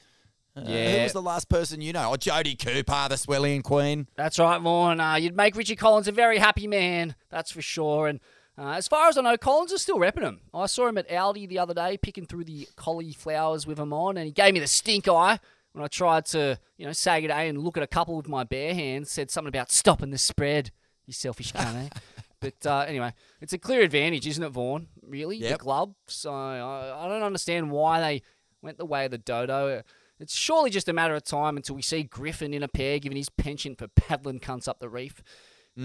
[0.57, 2.11] Uh, Who was the last person you know?
[2.13, 4.09] Oh, Jodie Cooper, the Swellian Queen.
[4.17, 5.01] That's right, Vaughan.
[5.01, 8.09] Uh, you'd make Richie Collins a very happy man, that's for sure.
[8.09, 8.19] And
[8.61, 10.41] uh, as far as I know, Collins is still repping him.
[10.53, 14.17] I saw him at Aldi the other day picking through the cauliflowers with him on,
[14.17, 15.41] and he gave me the stink eye
[15.73, 18.29] when I tried to, you know, sag it a and look at a couple with
[18.29, 19.11] my bare hands.
[19.11, 20.71] Said something about stopping the spread.
[21.07, 21.89] You selfish cunt, eh?
[22.41, 24.89] But uh, anyway, it's a clear advantage, isn't it, Vaughan?
[25.07, 25.59] Really, Yep.
[25.59, 25.95] the glove.
[26.07, 28.23] So I, I don't understand why they
[28.63, 29.83] went the way of the dodo.
[30.19, 33.17] It's surely just a matter of time until we see Griffin in a pair giving
[33.17, 35.23] his pension for paddling cunts up the reef.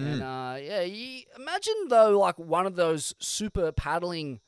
[0.03, 4.39] And uh, yeah, you, imagine though, like one of those super paddling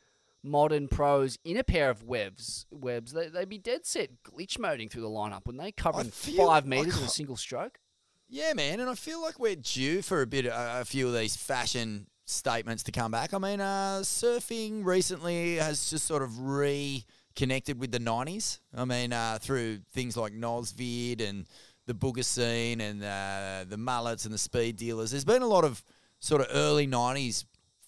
[0.44, 2.66] modern pros in a pair of webs.
[2.72, 5.72] Webs, they, they'd be dead set glitch moding through the lineup, wouldn't they?
[5.72, 7.80] Covering feel- five meters in a single stroke.
[8.30, 11.14] Yeah, man, and I feel like we're due for a bit, a, a few of
[11.14, 13.34] these fashion statements to come back.
[13.34, 18.60] I mean, uh, surfing recently has just sort of reconnected with the '90s.
[18.76, 21.48] I mean, uh, through things like Nosvid and
[21.88, 25.12] the booger scene and uh, the mullets and the speed dealers.
[25.12, 25.84] There's been a lot of
[26.20, 27.46] sort of early '90s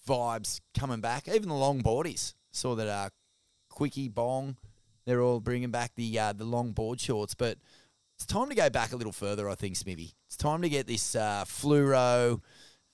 [0.08, 1.28] vibes coming back.
[1.28, 3.10] Even the longboardies saw that uh,
[3.68, 4.56] Quickie Bong.
[5.06, 7.58] They're all bringing back the uh, the long board shorts, but
[8.16, 10.14] it's time to go back a little further, I think, Smithy.
[10.26, 12.42] It's time to get this uh, fluoro,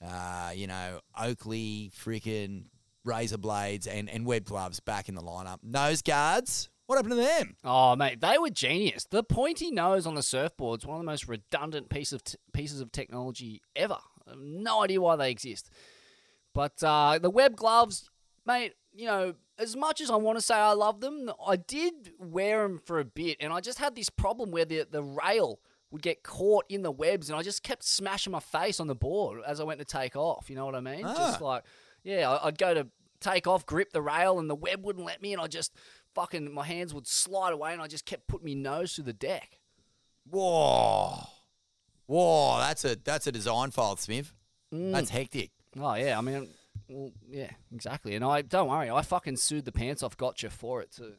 [0.05, 2.66] uh, you know, Oakley freaking
[3.05, 5.59] razor blades and, and web gloves back in the lineup.
[5.62, 7.57] Nose guards, what happened to them?
[7.65, 9.05] Oh, mate, they were genius.
[9.11, 12.81] The pointy nose on the surfboard's one of the most redundant piece of t- pieces
[12.81, 13.99] of technology ever.
[14.27, 15.71] I have no idea why they exist.
[16.55, 18.11] But uh, the web gloves,
[18.47, 22.13] mate, you know, as much as I want to say I love them, I did
[22.19, 25.61] wear them for a bit, and I just had this problem where the the rail
[25.91, 28.95] would get caught in the webs, and I just kept smashing my face on the
[28.95, 30.49] board as I went to take off.
[30.51, 31.03] You know what I mean?
[31.03, 31.45] Just Ah.
[31.45, 31.65] like,
[32.05, 32.89] yeah, I'd go to
[33.21, 35.73] take off, grip the rail, and the web wouldn't let me, and I just
[36.16, 39.12] fucking my hands would slide away, and I just kept putting my nose through the
[39.12, 39.60] deck.
[40.28, 41.20] Whoa,
[42.06, 44.32] whoa, that's a that's a design fault, Smith.
[44.74, 44.93] Mm.
[44.93, 45.51] That's hectic.
[45.78, 46.48] Oh yeah, I mean,
[46.88, 48.16] well, yeah, exactly.
[48.16, 51.14] And I don't worry, I fucking sued the pants off Gotcha for it too.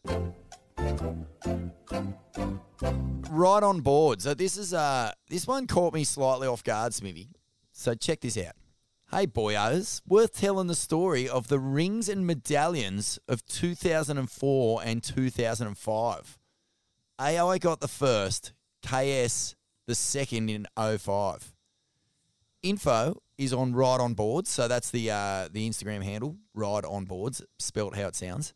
[3.29, 4.21] Right on board.
[4.23, 7.29] So this is uh this one caught me slightly off guard, Smithy.
[7.71, 8.55] So check this out.
[9.09, 16.37] Hey boyos, worth telling the story of the rings and medallions of 2004 and 2005.
[17.17, 18.51] AI got the first,
[18.85, 19.55] KS
[19.85, 21.53] the second in 05.
[22.61, 27.05] Info is on Ride On Boards, so that's the uh, the Instagram handle, Ride On
[27.05, 28.53] Boards, spelt how it sounds.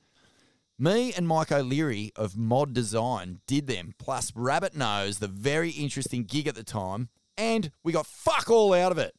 [0.77, 6.25] Me and Mike O'Leary of Mod Design did them, plus Rabbit Nose, the very interesting
[6.25, 7.07] gig at the time,
[7.37, 9.15] and we got fuck all out of it.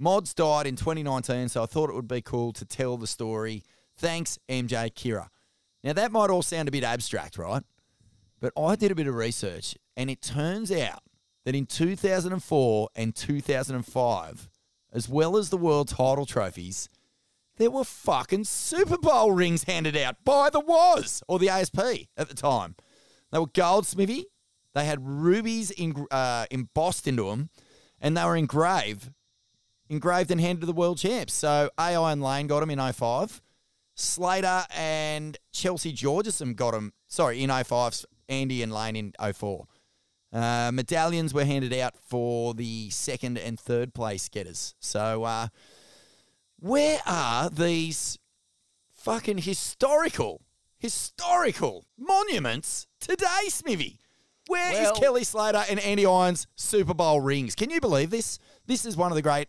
[0.00, 3.64] Mods died in 2019, so I thought it would be cool to tell the story.
[3.96, 5.28] Thanks, MJ Kira.
[5.82, 7.62] Now, that might all sound a bit abstract, right?
[8.40, 11.02] But I did a bit of research, and it turns out
[11.44, 14.50] that in 2004 and 2005,
[14.92, 16.88] as well as the world title trophies,
[17.56, 21.80] there were fucking Super Bowl rings handed out by the Was or the ASP
[22.16, 22.76] at the time.
[23.32, 24.24] They were goldsmithy,
[24.74, 27.50] They had rubies in, uh, embossed into them,
[28.00, 29.10] and they were engraved,
[29.88, 31.34] engraved and handed to the world champs.
[31.34, 33.40] So AI and Layne got him in 05.
[33.94, 38.04] Slater and Chelsea Georgeson got him, Sorry, in 05.
[38.28, 39.66] Andy and Layne in 04.
[40.32, 44.74] Uh, medallions were handed out for the second and third place getters.
[44.78, 45.48] So, uh,
[46.60, 48.18] where are these
[48.94, 50.42] fucking historical,
[50.76, 54.00] historical monuments today, Smithy?
[54.48, 57.54] Where is Well- Kelly Slater and Andy Irons Super Bowl rings?
[57.54, 58.38] Can you believe this?
[58.66, 59.48] This is one of the great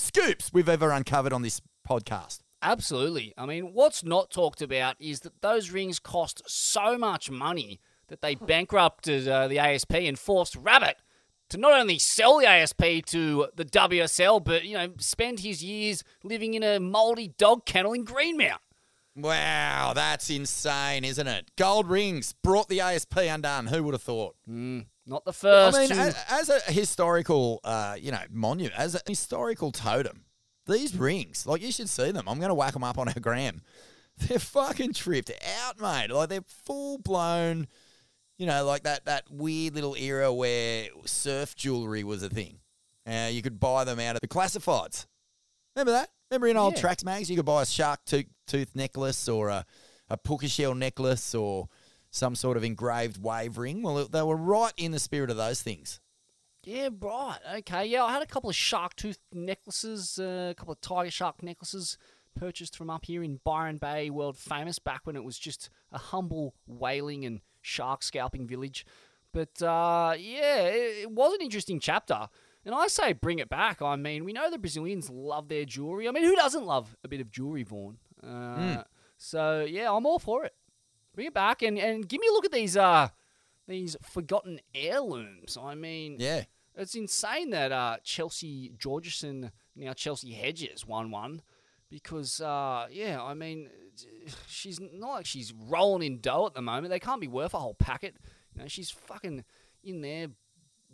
[0.00, 2.40] scoops we've ever uncovered on this podcast.
[2.62, 3.32] Absolutely.
[3.38, 8.20] I mean, what's not talked about is that those rings cost so much money that
[8.20, 10.96] they bankrupted uh, the ASP and forced Rabbit
[11.48, 16.04] to not only sell the ASP to the WSL, but you know, spend his years
[16.22, 18.60] living in a mouldy dog kennel in Greenmount.
[19.16, 21.50] Wow, that's insane, isn't it?
[21.56, 23.66] Gold rings brought the ASP undone.
[23.66, 24.36] Who would have thought?
[25.06, 25.76] Not the first.
[25.76, 30.24] I mean, as, as a historical, uh, you know, monument, as a historical totem,
[30.66, 32.28] these rings, like you should see them.
[32.28, 33.62] I'm going to whack them up on our gram.
[34.18, 35.32] They're fucking tripped
[35.64, 36.10] out, mate.
[36.10, 37.66] Like they're full blown.
[38.36, 42.58] You know, like that that weird little era where surf jewelry was a thing.
[43.06, 45.06] Uh, you could buy them out of the classifieds.
[45.74, 46.10] Remember that?
[46.30, 46.80] Remember in old Yeah.
[46.80, 49.64] Tracks mags, you could buy a shark tooth, tooth necklace or a,
[50.10, 51.68] a puka shell necklace or
[52.10, 53.82] some sort of engraved wave ring.
[53.82, 56.00] Well, they were right in the spirit of those things.
[56.64, 57.38] Yeah, right.
[57.58, 57.86] Okay.
[57.86, 61.42] Yeah, I had a couple of shark tooth necklaces, uh, a couple of tiger shark
[61.42, 61.96] necklaces
[62.38, 65.98] purchased from up here in Byron Bay, world famous, back when it was just a
[65.98, 68.84] humble whaling and shark scalping village.
[69.32, 72.28] But uh, yeah, it, it was an interesting chapter.
[72.64, 73.80] And I say bring it back.
[73.80, 76.08] I mean, we know the Brazilians love their jewelry.
[76.08, 77.96] I mean, who doesn't love a bit of jewelry, Vaughan?
[78.22, 78.84] Uh,
[79.16, 80.54] So yeah, I'm all for it.
[81.14, 83.08] Bring it back and, and give me a look at these uh
[83.68, 85.56] these forgotten heirlooms.
[85.60, 86.44] I mean, Yeah.
[86.76, 91.42] it's insane that uh, Chelsea Georgeson, now Chelsea Hedges, won one.
[91.88, 93.68] Because, uh, yeah, I mean,
[94.48, 96.90] she's not like she's rolling in dough at the moment.
[96.90, 98.14] They can't be worth a whole packet.
[98.54, 99.44] You know, she's fucking
[99.84, 100.28] in there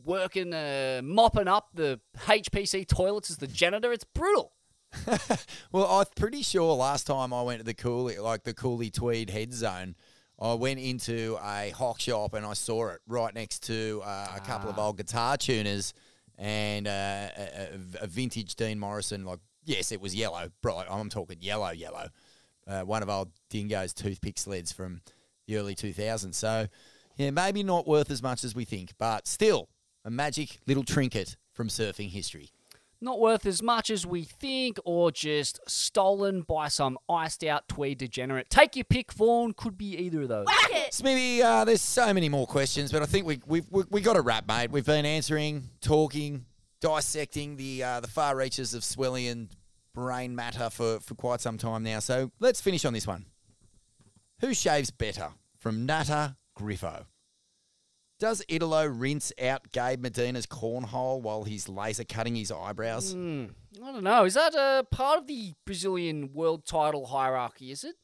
[0.05, 3.93] working, uh, mopping up the HPC toilets as the janitor.
[3.93, 4.53] It's brutal.
[5.73, 9.31] Well, I'm pretty sure last time I went to the Cooley, like the Cooley Tweed
[9.31, 9.95] head zone,
[10.41, 14.41] I went into a hock shop and I saw it right next to uh, a
[14.41, 15.93] couple of old guitar tuners
[16.39, 16.91] and uh,
[17.37, 17.69] a,
[18.01, 19.25] a- a vintage Dean Morrison.
[19.25, 20.87] Like, yes, it was yellow, bright.
[20.91, 22.09] I'm talking yellow, yellow.
[22.67, 25.01] Uh, one of old Dingo's toothpick sleds from
[25.47, 26.35] the early 2000s.
[26.35, 26.67] So,
[27.17, 29.69] yeah, maybe not worth as much as we think, but still
[30.05, 32.51] a magic little trinket from surfing history.
[33.01, 37.99] Not worth as much as we think, or just stolen by some iced out tweed
[37.99, 38.49] degenerate.
[38.49, 39.53] Take your pick, Vaughan.
[39.53, 40.47] Could be either of those.
[40.91, 44.15] Smithy, uh, there's so many more questions, but I think we we've, we we got
[44.15, 44.71] to wrap, mate.
[44.71, 46.47] We've been answering, talking,
[46.81, 49.49] dissecting the uh, the far reaches of Swellian
[49.97, 51.99] brain matter for, for quite some time now.
[51.99, 53.27] So let's finish on this one.
[54.41, 55.31] Who shaves better?
[55.59, 57.07] From Natter Griffo.
[58.19, 63.13] Does Italo rinse out Gabe Medina's cornhole while he's laser cutting his eyebrows?
[63.85, 64.25] I don't know.
[64.25, 67.71] Is that a part of the Brazilian world title hierarchy?
[67.71, 67.95] Is it?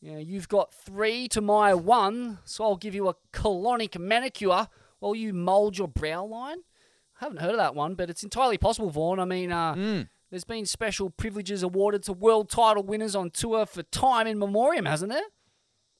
[0.00, 4.66] You've got three to my one, so I'll give you a colonic manicure
[4.98, 6.58] while you mould your brow line.
[7.20, 9.20] I haven't heard of that one, but it's entirely possible, Vaughan.
[9.20, 9.74] I mean, uh,
[10.30, 14.86] there's been special privileges awarded to world title winners on tour for time in memoriam,
[14.86, 15.22] hasn't there?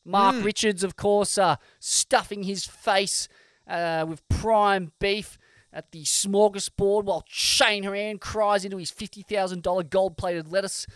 [0.04, 3.28] Mark Richards, of course, uh, stuffing his face
[3.68, 5.38] uh, with prime beef
[5.72, 10.86] at the smorgasbord while Shane Horan cries into his $50,000 gold plated lettuce.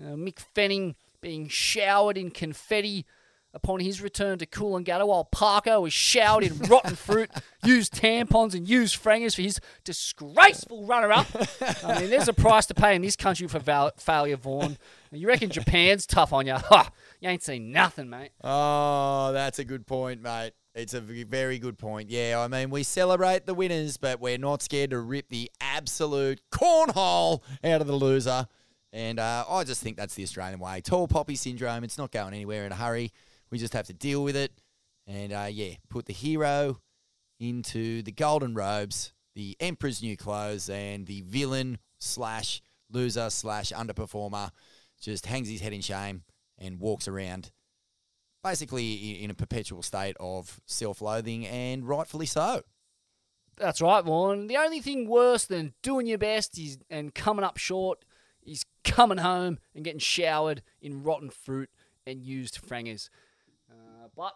[0.00, 3.04] Uh, Mick Fanning being showered in confetti
[3.52, 7.30] upon his return to Coolangatta while Parko was showered in rotten fruit,
[7.64, 11.26] used tampons and used frangers for his disgraceful runner up.
[11.84, 14.78] I mean, there's a price to pay in this country for val- failure, Vaughan.
[15.10, 16.54] You reckon Japan's tough on you?
[16.70, 16.90] Ha!
[17.20, 18.30] You ain't seen nothing, mate.
[18.42, 20.52] Oh, that's a good point, mate.
[20.74, 22.08] It's a very good point.
[22.08, 26.40] Yeah, I mean, we celebrate the winners, but we're not scared to rip the absolute
[26.50, 28.46] cornhole out of the loser.
[28.94, 30.80] And uh, I just think that's the Australian way.
[30.80, 31.84] Tall poppy syndrome.
[31.84, 33.12] It's not going anywhere in a hurry.
[33.50, 34.52] We just have to deal with it.
[35.06, 36.80] And uh, yeah, put the hero
[37.38, 44.50] into the golden robes, the emperor's new clothes, and the villain slash loser slash underperformer
[45.00, 46.22] just hangs his head in shame
[46.60, 47.50] and walks around
[48.42, 52.62] basically in a perpetual state of self-loathing and rightfully so.
[53.56, 54.46] That's right, Vaughan.
[54.46, 58.04] The only thing worse than doing your best is and coming up short
[58.42, 61.68] is coming home and getting showered in rotten fruit
[62.06, 63.10] and used frangers.
[63.70, 64.32] Uh, but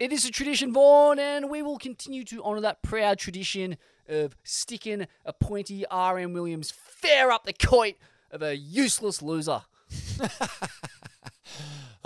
[0.00, 3.76] it is a tradition, Vaughan, and we will continue to honour that proud tradition
[4.08, 6.32] of sticking a pointy R.M.
[6.32, 7.94] Williams fair up the coit
[8.30, 9.62] of a useless loser.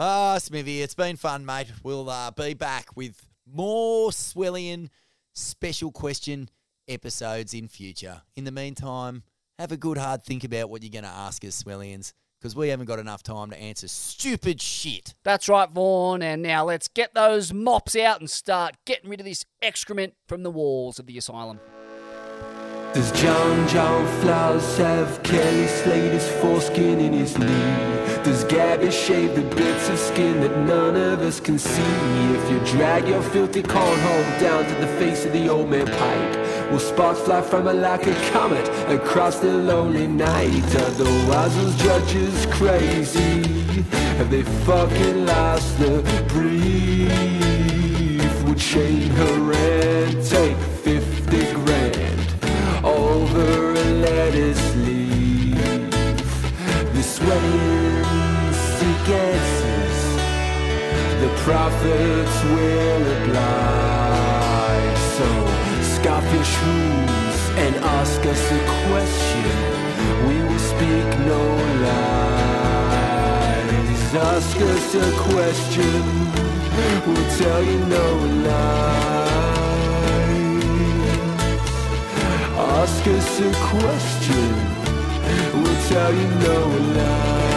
[0.00, 1.72] Ah, Smithy, it's been fun, mate.
[1.82, 4.90] We'll uh, be back with more Swellian
[5.34, 6.50] special question
[6.86, 8.22] episodes in future.
[8.36, 9.24] In the meantime,
[9.58, 12.68] have a good hard think about what you're going to ask us, Swellians, because we
[12.68, 15.16] haven't got enough time to answer stupid shit.
[15.24, 19.26] That's right, Vaughan, and now let's get those mops out and start getting rid of
[19.26, 21.58] this excrement from the walls of the asylum.
[22.94, 27.46] Does John John Florence have Kelly Slater's foreskin in his knee?
[28.24, 31.82] Does Gabby shave the bits of skin that none of us can see?
[31.82, 36.70] If you drag your filthy cornhole down to the face of the old man Pike,
[36.70, 40.74] will sparks fly from it like a comet across the lonely night?
[40.74, 43.42] Are the Wazzles judges crazy?
[44.16, 47.12] Have they fucking lost the brief?
[48.44, 52.17] Would Shane Horan take 50 grand
[53.18, 55.90] over a lettuce leaf?
[56.94, 58.04] The sweating
[58.76, 60.00] seek answers,
[61.22, 65.00] the prophets will oblige.
[65.16, 65.28] So
[65.94, 69.58] scoff your shrews and ask us a question.
[70.28, 71.42] We will speak no
[71.86, 72.88] lies.
[74.14, 76.02] Ask us a question,
[77.06, 78.06] we'll tell you no
[78.46, 79.47] lies.
[82.80, 84.50] Ask us a question,
[85.60, 86.58] we'll tell you no
[86.94, 87.47] lies.